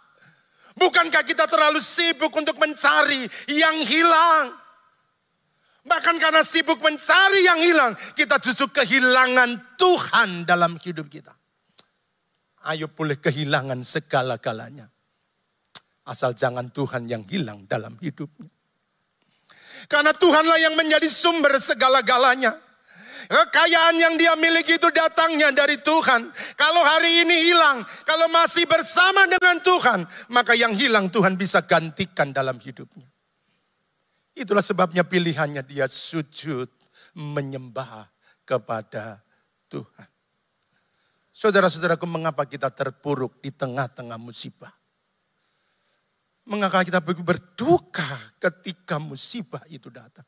[0.76, 3.24] Bukankah kita terlalu sibuk untuk mencari
[3.56, 4.52] yang hilang?
[5.86, 11.32] Bahkan karena sibuk mencari yang hilang, kita justru kehilangan Tuhan dalam hidup kita.
[12.68, 14.90] Ayo boleh kehilangan segala-galanya.
[16.10, 18.55] Asal jangan Tuhan yang hilang dalam hidupnya.
[19.86, 22.58] Karena Tuhanlah yang menjadi sumber segala-galanya.
[23.26, 26.30] Kekayaan yang dia miliki itu datangnya dari Tuhan.
[26.54, 32.30] Kalau hari ini hilang, kalau masih bersama dengan Tuhan, maka yang hilang Tuhan bisa gantikan
[32.30, 33.10] dalam hidupnya.
[34.38, 36.70] Itulah sebabnya pilihannya dia sujud
[37.18, 38.06] menyembah
[38.46, 39.24] kepada
[39.72, 40.10] Tuhan.
[41.36, 44.72] Saudara-saudaraku, mengapa kita terpuruk di tengah-tengah musibah?
[46.46, 48.06] Mengapa kita berduka
[48.38, 50.26] ketika musibah itu datang?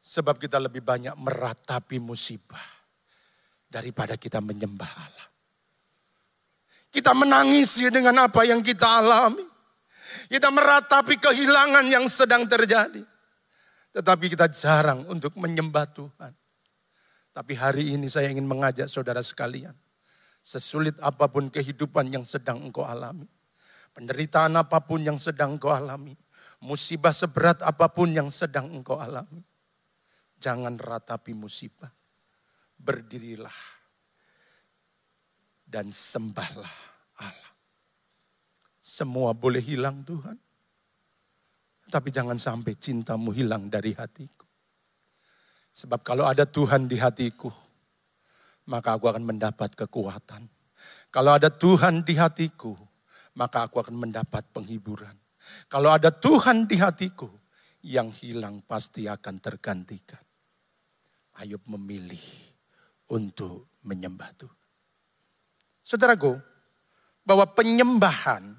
[0.00, 2.60] Sebab kita lebih banyak meratapi musibah
[3.64, 5.28] daripada kita menyembah Allah.
[6.90, 9.46] Kita menangisi dengan apa yang kita alami.
[10.28, 13.00] Kita meratapi kehilangan yang sedang terjadi.
[13.94, 16.32] Tetapi kita jarang untuk menyembah Tuhan.
[17.30, 19.72] Tapi hari ini saya ingin mengajak saudara sekalian.
[20.42, 23.39] Sesulit apa pun kehidupan yang sedang engkau alami.
[23.90, 26.14] Penderitaan apa pun yang sedang engkau alami.
[26.62, 29.42] Musibah seberat apa pun yang sedang engkau alami.
[30.38, 31.90] Jangan ratapi musibah.
[32.78, 33.58] Berdirilah.
[35.66, 36.74] Dan sembahlah
[37.22, 37.52] Allah.
[38.80, 40.38] Semua boleh hilang Tuhan.
[41.90, 44.46] Tapi jangan sampai cintamu hilang dari hatiku.
[45.70, 47.50] Sebab kalau ada Tuhan di hatiku,
[48.70, 50.46] maka aku akan mendapat kekuatan.
[51.10, 52.74] Kalau ada Tuhan di hatiku,
[53.40, 55.16] maka aku akan mendapat penghiburan.
[55.72, 57.32] Kalau ada Tuhan di hatiku,
[57.80, 60.20] yang hilang pasti akan tergantikan.
[61.40, 62.20] Ayub memilih
[63.08, 64.60] untuk menyembah Tuhan.
[65.80, 66.36] Saudaraku,
[67.24, 68.52] bahwa penyembahan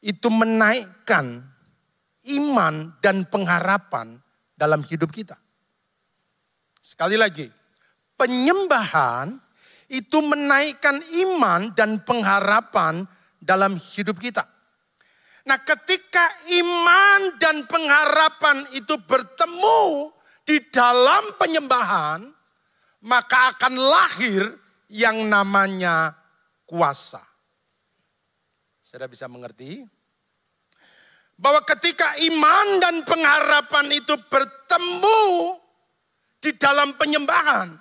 [0.00, 1.44] itu menaikkan
[2.32, 4.16] iman dan pengharapan
[4.56, 5.36] dalam hidup kita.
[6.80, 7.52] Sekali lagi,
[8.16, 9.47] penyembahan
[9.88, 13.08] itu menaikkan iman dan pengharapan
[13.40, 14.44] dalam hidup kita.
[15.48, 16.28] Nah, ketika
[16.60, 20.12] iman dan pengharapan itu bertemu
[20.44, 22.20] di dalam penyembahan,
[23.08, 24.44] maka akan lahir
[24.92, 26.12] yang namanya
[26.68, 27.24] kuasa.
[28.84, 29.84] Sudah bisa mengerti?
[31.40, 35.56] Bahwa ketika iman dan pengharapan itu bertemu
[36.44, 37.72] di dalam penyembahan,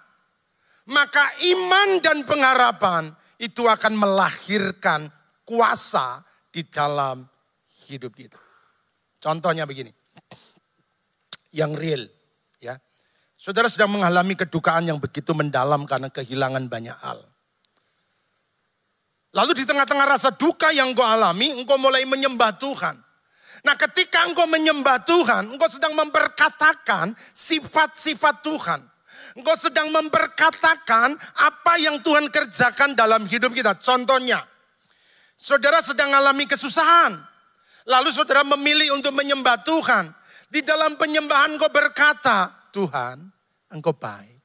[0.88, 3.12] maka iman dan pengharapan
[3.44, 5.12] itu akan melahirkan
[5.44, 7.28] kuasa di dalam
[7.92, 8.40] hidup kita.
[9.20, 9.92] Contohnya begini,
[11.52, 12.08] yang real,
[12.64, 12.78] ya.
[13.38, 17.20] Saudara sedang mengalami kedukaan yang begitu mendalam karena kehilangan banyak hal.
[19.36, 22.96] Lalu di tengah-tengah rasa duka yang engkau alami, engkau mulai menyembah Tuhan.
[23.62, 28.82] Nah ketika engkau menyembah Tuhan, engkau sedang memperkatakan sifat-sifat Tuhan.
[29.38, 33.78] Engkau sedang memperkatakan apa yang Tuhan kerjakan dalam hidup kita.
[33.78, 34.42] Contohnya,
[35.38, 37.14] saudara sedang mengalami kesusahan.
[37.88, 40.10] Lalu saudara memilih untuk menyembah Tuhan.
[40.50, 43.30] Di dalam penyembahan engkau berkata, Tuhan
[43.70, 44.42] engkau baik.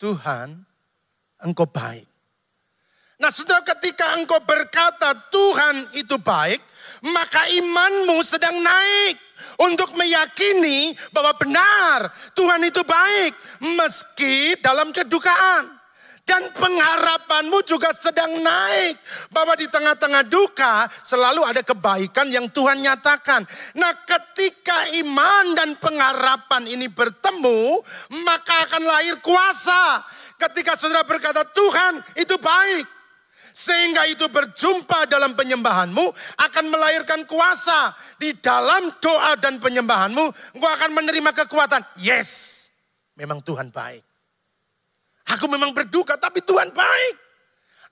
[0.00, 0.64] Tuhan
[1.44, 2.08] engkau baik.
[3.20, 6.58] Nah saudara ketika engkau berkata Tuhan itu baik,
[7.12, 9.14] maka imanmu sedang naik
[9.60, 13.32] untuk meyakini bahwa benar Tuhan itu baik
[13.78, 15.84] meski dalam kedukaan.
[16.24, 18.96] Dan pengharapanmu juga sedang naik.
[19.28, 23.44] Bahwa di tengah-tengah duka selalu ada kebaikan yang Tuhan nyatakan.
[23.76, 27.76] Nah ketika iman dan pengharapan ini bertemu,
[28.24, 30.00] maka akan lahir kuasa.
[30.40, 32.93] Ketika saudara berkata Tuhan itu baik.
[33.54, 36.10] Sehingga itu berjumpa dalam penyembahanmu
[36.42, 37.94] akan melahirkan kuasa.
[38.18, 41.86] Di dalam doa dan penyembahanmu engkau akan menerima kekuatan.
[42.02, 42.66] Yes,
[43.14, 44.02] memang Tuhan baik.
[45.38, 47.14] Aku memang berduka tapi Tuhan baik.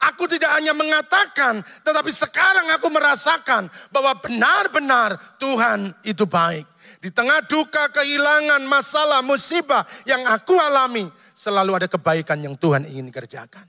[0.03, 6.66] Aku tidak hanya mengatakan, tetapi sekarang aku merasakan bahwa benar-benar Tuhan itu baik.
[6.98, 11.07] Di tengah duka, kehilangan, masalah, musibah yang aku alami,
[11.38, 13.62] selalu ada kebaikan yang Tuhan ingin kerjakan.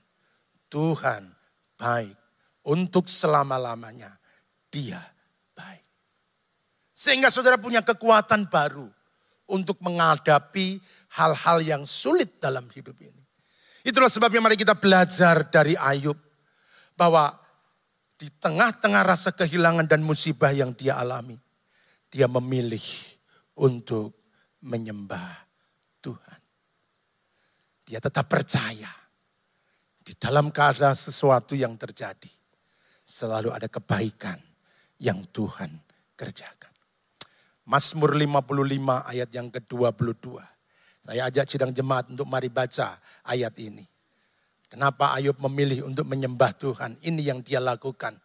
[0.74, 1.43] Tuhan
[1.78, 2.16] baik.
[2.64, 4.08] Untuk selama-lamanya
[4.72, 5.04] dia
[5.52, 5.84] baik.
[6.96, 8.88] Sehingga saudara punya kekuatan baru
[9.52, 10.80] untuk menghadapi
[11.20, 13.24] hal-hal yang sulit dalam hidup ini.
[13.84, 16.16] Itulah sebabnya mari kita belajar dari Ayub.
[16.96, 17.36] Bahwa
[18.16, 21.36] di tengah-tengah rasa kehilangan dan musibah yang dia alami.
[22.08, 22.86] Dia memilih
[23.60, 24.16] untuk
[24.64, 25.44] menyembah
[26.00, 26.40] Tuhan.
[27.84, 29.03] Dia tetap percaya
[30.04, 32.28] di dalam keadaan sesuatu yang terjadi,
[33.08, 34.36] selalu ada kebaikan
[35.00, 35.72] yang Tuhan
[36.20, 36.72] kerjakan.
[37.64, 40.44] Mazmur 55 ayat yang ke-22.
[41.04, 43.88] Saya ajak sidang jemaat untuk mari baca ayat ini.
[44.68, 47.00] Kenapa Ayub memilih untuk menyembah Tuhan?
[47.00, 48.20] Ini yang dia lakukan.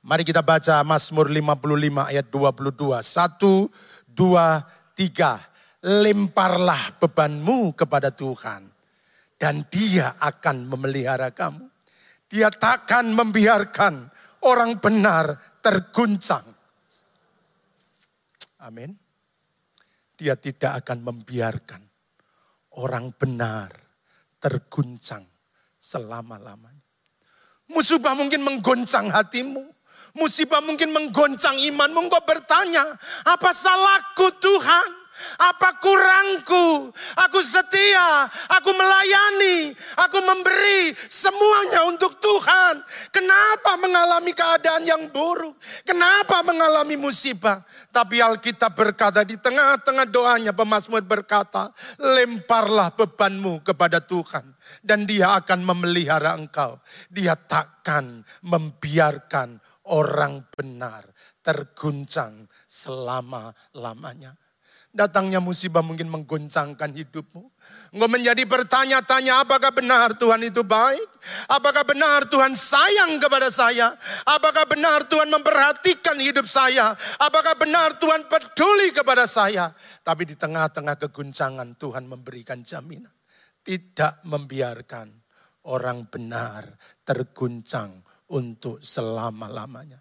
[0.00, 3.04] Mari kita baca Mazmur 55 ayat 22.
[3.04, 3.68] Satu,
[4.08, 4.64] dua,
[4.96, 5.36] tiga.
[5.84, 8.77] Lemparlah bebanmu kepada Tuhan
[9.38, 11.70] dan dia akan memelihara kamu.
[12.28, 14.10] Dia takkan membiarkan
[14.44, 15.32] orang benar
[15.64, 16.44] terguncang.
[18.66, 18.92] Amin.
[20.18, 21.80] Dia tidak akan membiarkan
[22.82, 23.70] orang benar
[24.42, 25.22] terguncang
[25.78, 26.82] selama-lamanya.
[27.70, 29.62] Musibah mungkin menggoncang hatimu.
[30.18, 32.10] Musibah mungkin menggoncang imanmu.
[32.10, 32.82] Engkau bertanya,
[33.28, 34.97] apa salahku Tuhan?
[35.38, 36.90] Apa kurangku?
[37.28, 42.82] Aku setia, aku melayani, aku memberi semuanya untuk Tuhan.
[43.10, 45.58] Kenapa mengalami keadaan yang buruk?
[45.82, 47.62] Kenapa mengalami musibah?
[47.90, 54.44] Tapi Alkitab berkata di tengah-tengah doanya pemazmur berkata, lemparlah bebanmu kepada Tuhan
[54.82, 56.78] dan dia akan memelihara engkau.
[57.10, 59.58] Dia takkan membiarkan
[59.88, 61.08] orang benar
[61.40, 64.36] terguncang selama-lamanya.
[64.88, 67.44] Datangnya musibah mungkin menggoncangkan hidupmu.
[67.92, 71.04] Engkau menjadi bertanya-tanya apakah benar Tuhan itu baik?
[71.52, 73.92] Apakah benar Tuhan sayang kepada saya?
[74.24, 76.96] Apakah benar Tuhan memperhatikan hidup saya?
[77.20, 79.68] Apakah benar Tuhan peduli kepada saya?
[80.00, 83.12] Tapi di tengah-tengah keguncangan Tuhan memberikan jaminan.
[83.60, 85.12] Tidak membiarkan
[85.68, 86.64] orang benar
[87.04, 88.00] terguncang
[88.32, 90.00] untuk selama-lamanya.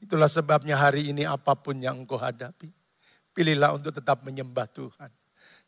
[0.00, 2.81] Itulah sebabnya hari ini apa pun yang engkau hadapi
[3.32, 5.10] Pilihlah untuk tetap menyembah Tuhan.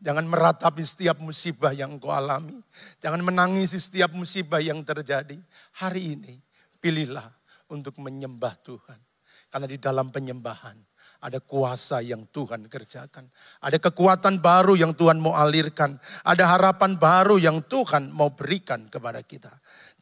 [0.05, 2.61] Jangan meratapi setiap musibah yang engkau alami.
[3.01, 5.41] Jangan menangisi setiap musibah yang terjadi.
[5.81, 6.37] Hari ini
[6.79, 7.25] pilihlah
[7.73, 9.01] untuk menyembah Tuhan.
[9.49, 10.77] Karena di dalam penyembahan
[11.25, 13.25] ada kuasa yang Tuhan kerjakan.
[13.65, 15.97] Ada kekuatan baru yang Tuhan mau alirkan.
[16.27, 19.49] Ada harapan baru yang Tuhan mau berikan kepada kita.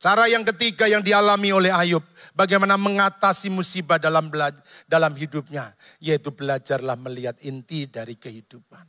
[0.02, 2.02] Cara yang ketiga yang dialami oleh Ayub,
[2.34, 4.34] bagaimana mengatasi musibah dalam
[4.90, 5.70] dalam hidupnya,
[6.02, 8.82] yaitu belajarlah melihat inti dari kehidupan.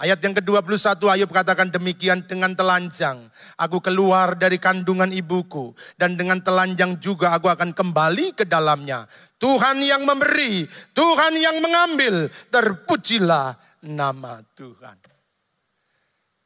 [0.00, 3.22] Ayat yang ke-21 Ayub katakan demikian dengan telanjang.
[3.54, 5.76] Aku keluar dari kandungan ibuku.
[5.94, 9.04] Dan dengan telanjang juga aku akan kembali ke dalamnya.
[9.36, 10.64] Tuhan yang memberi,
[10.96, 12.32] Tuhan yang mengambil.
[12.48, 13.52] Terpujilah
[13.84, 14.96] nama Tuhan.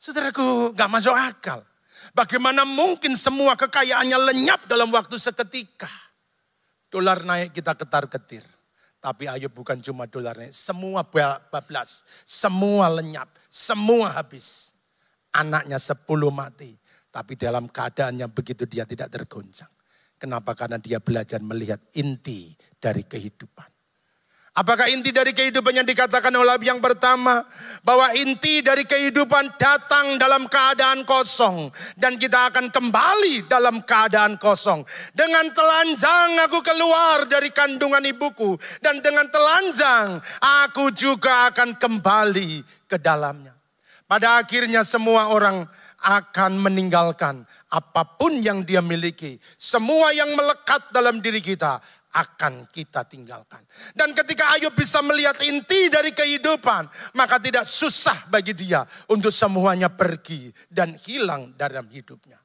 [0.03, 1.63] Saudaraku gak masuk akal.
[2.15, 5.91] Bagaimana mungkin semua kekayaannya lenyap dalam waktu seketika.
[6.87, 8.47] Dolar naik kita ketar-ketir.
[9.03, 11.03] Tapi Ayub bukan cuma dolar naik, semua
[11.51, 14.79] bablas, semua lenyap, semua habis.
[15.35, 16.71] Anaknya sepuluh mati,
[17.11, 19.69] tapi dalam keadaan yang begitu dia tidak tergoncang.
[20.15, 20.55] Kenapa?
[20.55, 23.74] Karena dia belajar melihat inti dari kehidupan.
[24.55, 27.43] Apakah inti dari kehidupan yang dikatakan oleh yang pertama?
[27.83, 31.75] Bahwa inti dari kehidupan datang dalam keadaan kosong.
[31.99, 34.87] Dan kita akan kembali dalam keadaan kosong.
[35.11, 38.55] Dengan telanjang aku keluar dari kandungan ibuku.
[38.79, 43.59] Dan dengan telanjang aku juga akan kembali ke dalamnya.
[44.07, 45.67] Pada akhirnya semua orang
[46.05, 47.43] akan meninggalkan
[47.73, 49.41] apa pun yang dia miliki.
[49.57, 51.81] Semua yang melekat dalam diri kita
[52.15, 53.61] akan kita tinggalkan.
[53.91, 56.87] Dan ketika Ayub bisa melihat inti dari kehidupan,
[57.19, 62.39] maka tidak susah bagi dia untuk semuanya pergi dan hilang dalam hidupnya.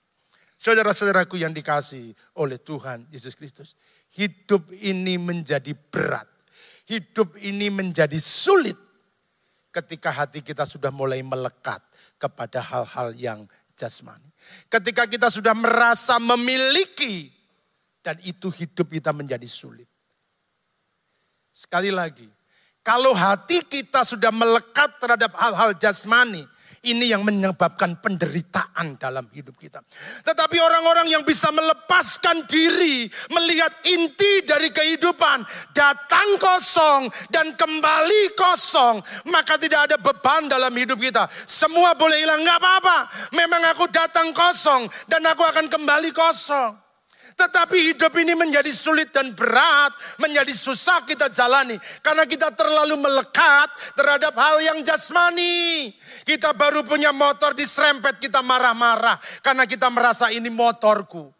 [0.59, 2.11] Saudara-saudaraku yang dikasih
[2.41, 3.80] oleh Tuhan Yesus Kristus,
[4.17, 6.28] hidup ini menjadi berat.
[6.89, 8.76] Hidup ini menjadi sulit
[9.70, 11.80] ketika hati kita sudah mulai melekat
[12.17, 13.45] kepada hal-hal yang
[13.78, 14.28] jasmani.
[14.67, 17.38] Ketika kita sudah merasa memiliki
[18.10, 19.86] dan itu hidup kita menjadi sulit.
[21.53, 22.26] Sekali lagi,
[22.82, 26.41] kalau hati kita sudah melekat terhadap hal-hal jasmani,
[26.89, 29.86] ini yang menyebabkan penderitaan dalam hidup kita.
[30.26, 35.45] Tetapi orang-orang yang bisa melepaskan diri, melihat inti dari kehidupan,
[35.78, 41.30] datang kosong dan kembali kosong, maka tidak ada beban dalam hidup kita.
[41.45, 42.97] Semua boleh hilang, nggak apa-apa.
[43.38, 46.88] Memang aku datang kosong dan aku akan kembali kosong.
[47.39, 51.79] Tetapi hidup ini menjadi sulit dan berat, menjadi susah kita jalani.
[52.03, 55.87] Karena kita terlalu melekat terhadap hal yang jasmani.
[56.27, 59.15] Kita baru punya motor diserempet, kita marah-marah.
[59.39, 61.31] Karena kita merasa ini motorku.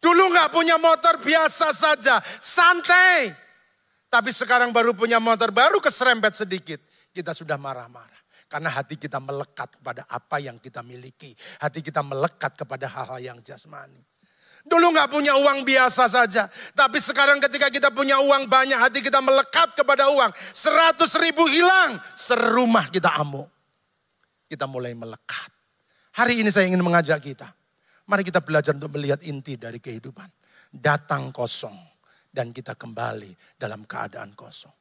[0.00, 3.28] Dulu nggak punya motor biasa saja, santai.
[4.08, 6.80] Tapi sekarang baru punya motor, baru keserempet sedikit.
[7.12, 8.16] Kita sudah marah-marah.
[8.48, 11.36] Karena hati kita melekat kepada apa yang kita miliki.
[11.60, 14.07] Hati kita melekat kepada hal-hal yang jasmani.
[14.68, 16.44] Dulu nggak punya uang biasa saja.
[16.76, 20.28] Tapi sekarang ketika kita punya uang banyak, hati kita melekat kepada uang.
[20.36, 23.48] Seratus ribu hilang, serumah kita amuk.
[24.44, 25.50] Kita mulai melekat.
[26.20, 27.48] Hari ini saya ingin mengajak kita.
[28.08, 30.28] Mari kita belajar untuk melihat inti dari kehidupan.
[30.68, 31.76] Datang kosong
[32.28, 34.72] dan kita kembali dalam keadaan kosong.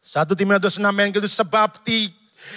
[0.00, 1.84] Satu Timotius 6 yang itu sebab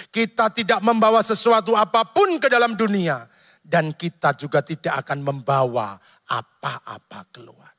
[0.08, 3.28] kita tidak membawa sesuatu apa pun ke dalam dunia
[3.62, 5.94] dan kita juga tidak akan membawa
[6.26, 7.70] apa-apa keluar.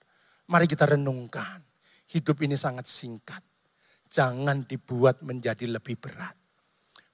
[0.47, 1.59] Mari kita renungkan.
[2.07, 3.43] Hidup ini sangat singkat.
[4.07, 6.37] Jangan dibuat menjadi lebih berat.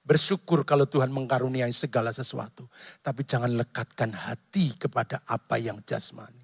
[0.00, 2.70] Bersyukur kalau Tuhan mengkaruniai segala sesuatu.
[3.02, 6.38] Tapi jangan lekatkan hati kepada apa yang jasmani.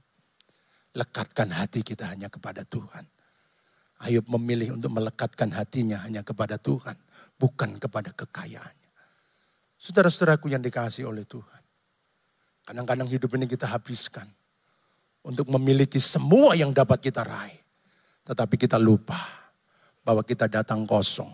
[0.96, 3.04] lekatkan hati kita hanya kepada Tuhan.
[4.00, 6.96] Ayub memilih untuk melekatkan hatinya hanya kepada Tuhan,
[7.36, 8.92] bukan kepada kekayaannya.
[9.76, 11.65] Saudara-saudaraku yang dikasih oleh Tuhan.
[12.66, 14.26] Kadang-kadang hidup ini kita habiskan
[15.22, 17.62] untuk memiliki semua yang dapat kita raih.
[18.26, 19.18] Tetapi kita lupa
[20.02, 21.30] bahwa kita datang kosong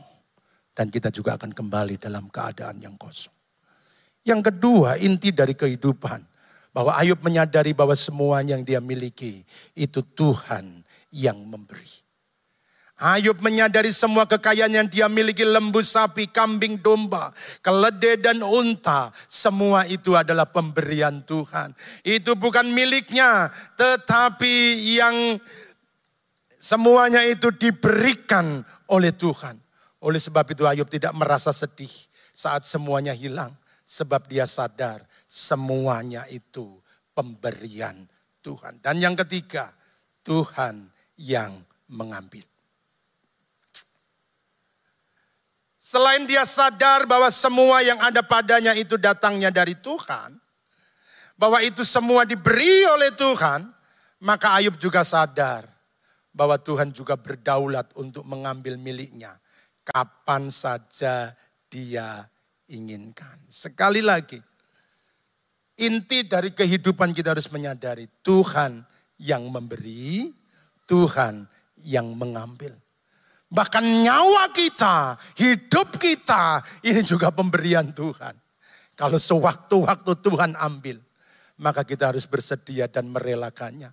[0.77, 3.33] dan kita juga akan kembali dalam keadaan yang kosong.
[4.29, 6.21] Yang kedua, inti dari kehidupan
[6.77, 9.41] bahwa Ayub menyadari bahwa semua yang dia miliki
[9.73, 12.02] itu Tuhan yang memberi.
[13.01, 17.33] Ayub menyadari semua kekayaan yang dia miliki lembu sapi, kambing domba,
[17.65, 19.09] keledai dan unta.
[19.25, 21.73] Semua itu adalah pemberian Tuhan.
[22.05, 23.49] Itu bukan miliknya
[23.81, 25.41] tetapi yang
[26.61, 28.61] semuanya itu diberikan
[28.93, 29.57] oleh Tuhan.
[30.05, 31.91] Oleh sebab itu Ayub tidak merasa sedih
[32.37, 33.57] saat semuanya hilang.
[33.89, 36.81] Sebab dia sadar semuanya itu
[37.17, 37.97] pemberian
[38.45, 38.81] Tuhan.
[38.85, 39.73] Dan yang ketiga,
[40.25, 41.53] Tuhan yang
[41.93, 42.52] mengambil.
[45.83, 50.39] Selain dia sadar bahwa semua yang ada padanya itu datangnya dari Tuhan,
[51.35, 53.67] bahwa itu semua diberi oleh Tuhan,
[54.23, 55.67] maka Ayub juga sadar
[56.31, 59.35] bahwa Tuhan juga berdaulat untuk mengambil miliknya
[59.83, 61.35] kapan saja
[61.67, 62.31] dia
[62.71, 63.43] inginkan.
[63.51, 64.39] Sekali lagi,
[65.83, 68.87] inti dari kehidupan kita harus menyadari Tuhan
[69.19, 70.31] yang memberi,
[70.87, 71.43] Tuhan
[71.83, 72.71] yang mengambil.
[73.53, 78.33] Bahkan nyawa kita, hidup kita, ini juga pemberian Tuhan.
[78.97, 80.97] Kalau sewaktu-waktu Tuhan ambil,
[81.61, 83.93] maka kita harus bersedia dan merelakannya.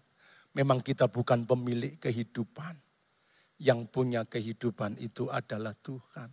[0.55, 2.79] Memang kita bukan pemilik kehidupan.
[3.59, 6.31] Yang punya kehidupan itu adalah Tuhan.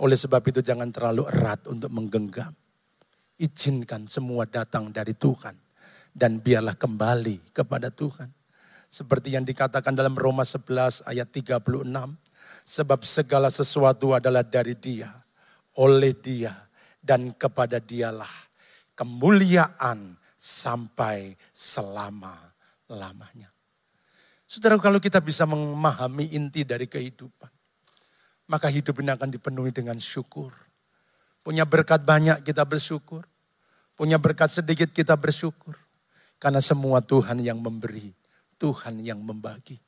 [0.00, 2.56] Oleh sebab itu jangan terlalu erat untuk menggenggam.
[3.36, 5.52] Izinkan semua datang dari Tuhan.
[6.16, 8.32] Dan biarlah kembali kepada Tuhan.
[8.88, 11.60] Seperti yang dikatakan dalam Roma 11 ayat 36.
[12.64, 15.12] Sebab segala sesuatu adalah dari dia,
[15.76, 16.56] oleh dia,
[17.04, 18.32] dan kepada dialah
[18.96, 23.52] kemuliaan sampai selama-lamanya.
[24.48, 27.52] Saudara kalau kita bisa memahami inti dari kehidupan
[28.44, 30.52] maka hidup ini akan dipenuhi dengan syukur.
[31.44, 33.24] Punya berkat banyak kita bersyukur.
[33.94, 35.76] Punya berkat sedikit kita bersyukur.
[36.40, 38.12] Karena semua Tuhan yang memberi.
[38.60, 39.80] Tuhan yang membagi.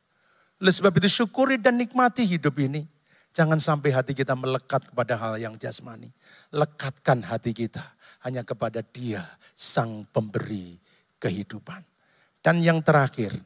[0.56, 2.88] Oleh sebab itu syukuri dan nikmati hidup ini.
[3.36, 6.08] Jangan sampai hati kita melekat kepada hal yang jasmani.
[6.56, 7.84] Lekatkan hati kita
[8.24, 9.20] hanya kepada dia
[9.52, 10.80] sang pemberi
[11.20, 11.84] kehidupan.
[12.40, 13.36] Dan yang terakhir,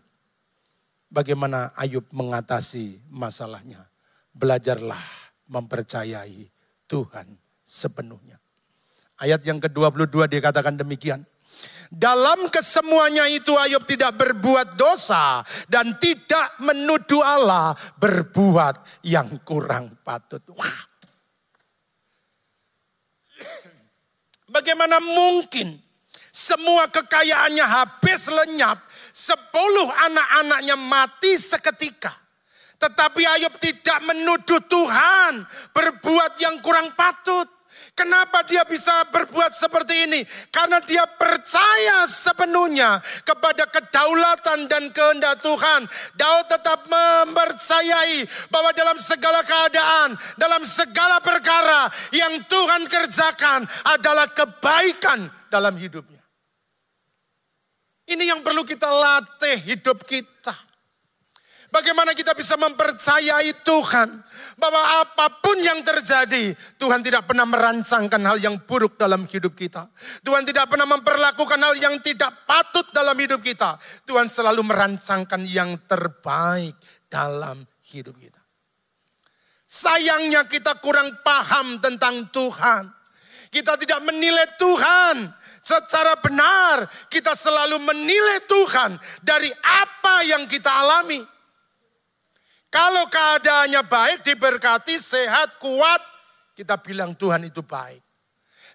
[1.11, 3.82] bagaimana Ayub mengatasi masalahnya
[4.30, 5.02] belajarlah
[5.50, 6.46] mempercayai
[6.86, 7.26] Tuhan
[7.66, 8.38] sepenuhnya.
[9.18, 11.26] Ayat yang ke-22 dikatakan demikian.
[11.90, 20.38] Dalam kesemuanya itu Ayub tidak berbuat dosa dan tidak menuduh Allah berbuat yang kurang patut.
[20.54, 20.78] Wah.
[24.50, 25.82] Bagaimana mungkin
[26.30, 28.78] semua kekayaannya habis lenyap,
[29.11, 32.14] sepuluh anak-anaknya mati seketika.
[32.80, 35.42] Tetapi Ayub tidak menuduh Tuhan
[35.74, 37.59] berbuat yang kurang patut.
[38.01, 40.24] Kenapa dia bisa berbuat seperti ini?
[40.48, 42.96] Karena dia percaya sepenuhnya
[43.28, 45.84] kepada kedaulatan dan kehendak Tuhan.
[46.16, 55.28] Daud tetap mempercayai bahwa dalam segala keadaan, dalam segala perkara yang Tuhan kerjakan adalah kebaikan
[55.53, 56.24] dalam hidupnya.
[58.09, 60.57] Ini yang perlu kita latih hidup kita.
[61.68, 64.09] Bagaimana kita bisa mempercayai Tuhan
[64.61, 69.88] bahwa apa pun yang terjadi, Tuhan tidak pernah merancangkan hal yang buruk dalam hidup kita.
[70.20, 73.80] Tuhan tidak pernah memperlakukan hal yang tidak patut dalam hidup kita.
[74.04, 76.76] Tuhan selalu merancangkan yang terbaik
[77.08, 78.38] dalam hidup kita.
[79.64, 82.90] Sayangnya kita kurang paham tentang Tuhan.
[83.50, 85.30] Kita tidak menilai Tuhan
[85.62, 86.86] secara benar.
[87.11, 91.39] Kita selalu menilai Tuhan dari apa yang kita alami.
[92.70, 95.98] Kalau keadaannya baik, diberkati, sehat, kuat,
[96.54, 97.98] kita bilang Tuhan itu baik.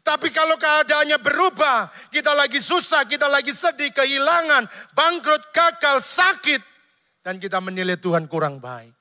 [0.03, 6.61] Tapi kalau keadaannya berubah, kita lagi susah, kita lagi sedih, kehilangan, bangkrut, gagal, sakit.
[7.23, 8.91] Dan kita menilai Tuhan kurang baik.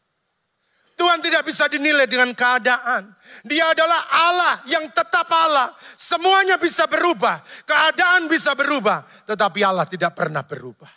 [0.95, 3.11] Tuhan tidak bisa dinilai dengan keadaan.
[3.45, 5.75] Dia adalah Allah yang tetap Allah.
[5.99, 7.43] Semuanya bisa berubah.
[7.67, 9.03] Keadaan bisa berubah.
[9.27, 10.89] Tetapi Allah tidak pernah berubah.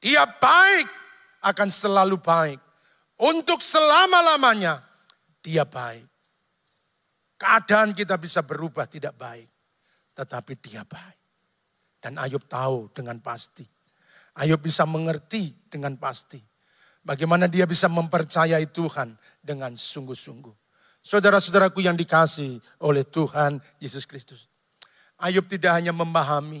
[0.00, 0.88] Dia baik,
[1.44, 2.69] akan selalu baik
[3.20, 4.80] untuk selama-lamanya
[5.44, 6.08] dia baik.
[7.40, 9.48] Keadaan kita bisa berubah tidak baik.
[10.12, 11.18] Tetapi dia baik.
[12.00, 13.64] Dan Ayub tahu dengan pasti.
[14.40, 16.40] Ayub bisa mengerti dengan pasti.
[17.00, 20.52] Bagaimana dia bisa mempercayai Tuhan dengan sungguh-sungguh.
[21.00, 24.52] Saudara-saudaraku yang dikasih oleh Tuhan Yesus Kristus.
[25.16, 26.60] Ayub tidak hanya memahami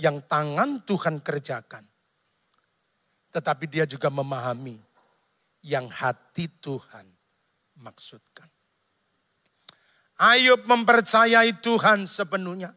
[0.00, 1.84] yang tangan Tuhan kerjakan.
[3.32, 4.85] Tetapi dia juga memahami
[5.66, 7.10] yang hati Tuhan
[7.82, 8.46] maksudkan.
[10.16, 12.72] Ayub mempercayai Tuhan sepenuhnya.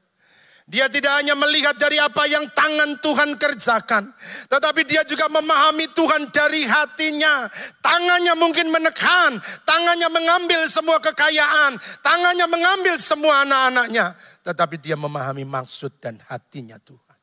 [0.70, 4.14] Dia tidak hanya melihat dari apa yang tangan Tuhan kerjakan,
[4.54, 7.50] tetapi dia juga memahami Tuhan dari hatinya.
[7.82, 11.74] Tangannya mungkin menekan, tangannya mengambil semua kekayaan,
[12.06, 14.14] tangannya mengambil semua anak-anaknya,
[14.46, 17.18] tetapi dia memahami maksud dan hatinya Tuhan.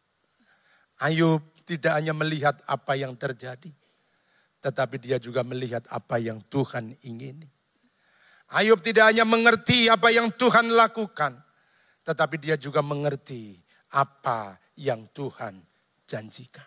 [1.06, 3.70] Ayub tidak hanya melihat apa yang terjadi,
[4.66, 7.46] tetapi dia juga melihat apa yang Tuhan ingini.
[8.50, 11.38] Ayub tidak hanya mengerti apa yang Tuhan lakukan,
[12.02, 13.62] tetapi dia juga mengerti
[13.94, 15.62] apa yang Tuhan
[16.02, 16.66] janjikan.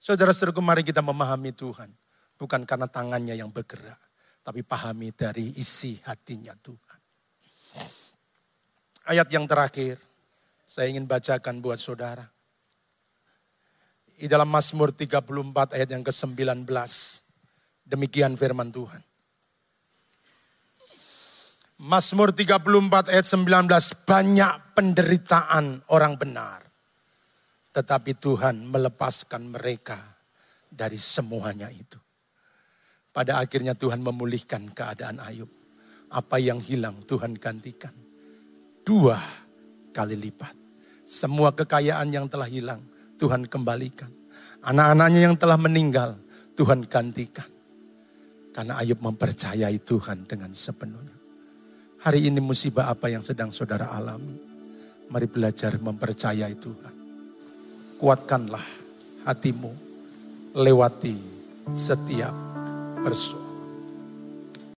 [0.00, 1.92] Saudara-saudaraku mari kita memahami Tuhan.
[2.40, 4.00] Bukan karena tangannya yang bergerak.
[4.40, 7.00] Tapi pahami dari isi hatinya Tuhan.
[9.04, 10.00] Ayat yang terakhir.
[10.64, 12.24] Saya ingin bacakan buat saudara.
[14.18, 16.66] Di dalam Mazmur 34 ayat yang ke-19.
[17.86, 18.98] Demikian firman Tuhan.
[21.78, 23.46] Mazmur 34 ayat 19,
[24.02, 26.66] banyak penderitaan orang benar.
[27.70, 30.02] Tetapi Tuhan melepaskan mereka
[30.66, 32.02] dari semuanya itu.
[33.14, 35.46] Pada akhirnya Tuhan memulihkan keadaan Ayub.
[36.10, 37.94] Apa yang hilang Tuhan gantikan.
[38.82, 39.22] Dua
[39.94, 40.58] kali lipat.
[41.06, 42.82] Semua kekayaan yang telah hilang
[43.18, 44.08] Tuhan kembalikan.
[44.62, 46.14] Anak-anaknya yang telah meninggal
[46.54, 47.46] Tuhan gantikan.
[48.54, 51.14] Karena Ayub mempercayai Tuhan dengan sepenuhnya.
[51.98, 54.38] Hari ini musibah apa yang sedang saudara alami?
[55.10, 56.94] Mari belajar mempercayai Tuhan.
[57.98, 58.66] Kuatkanlah
[59.26, 59.72] hatimu
[60.54, 61.18] lewati
[61.74, 62.34] setiap
[63.02, 63.47] persoalan.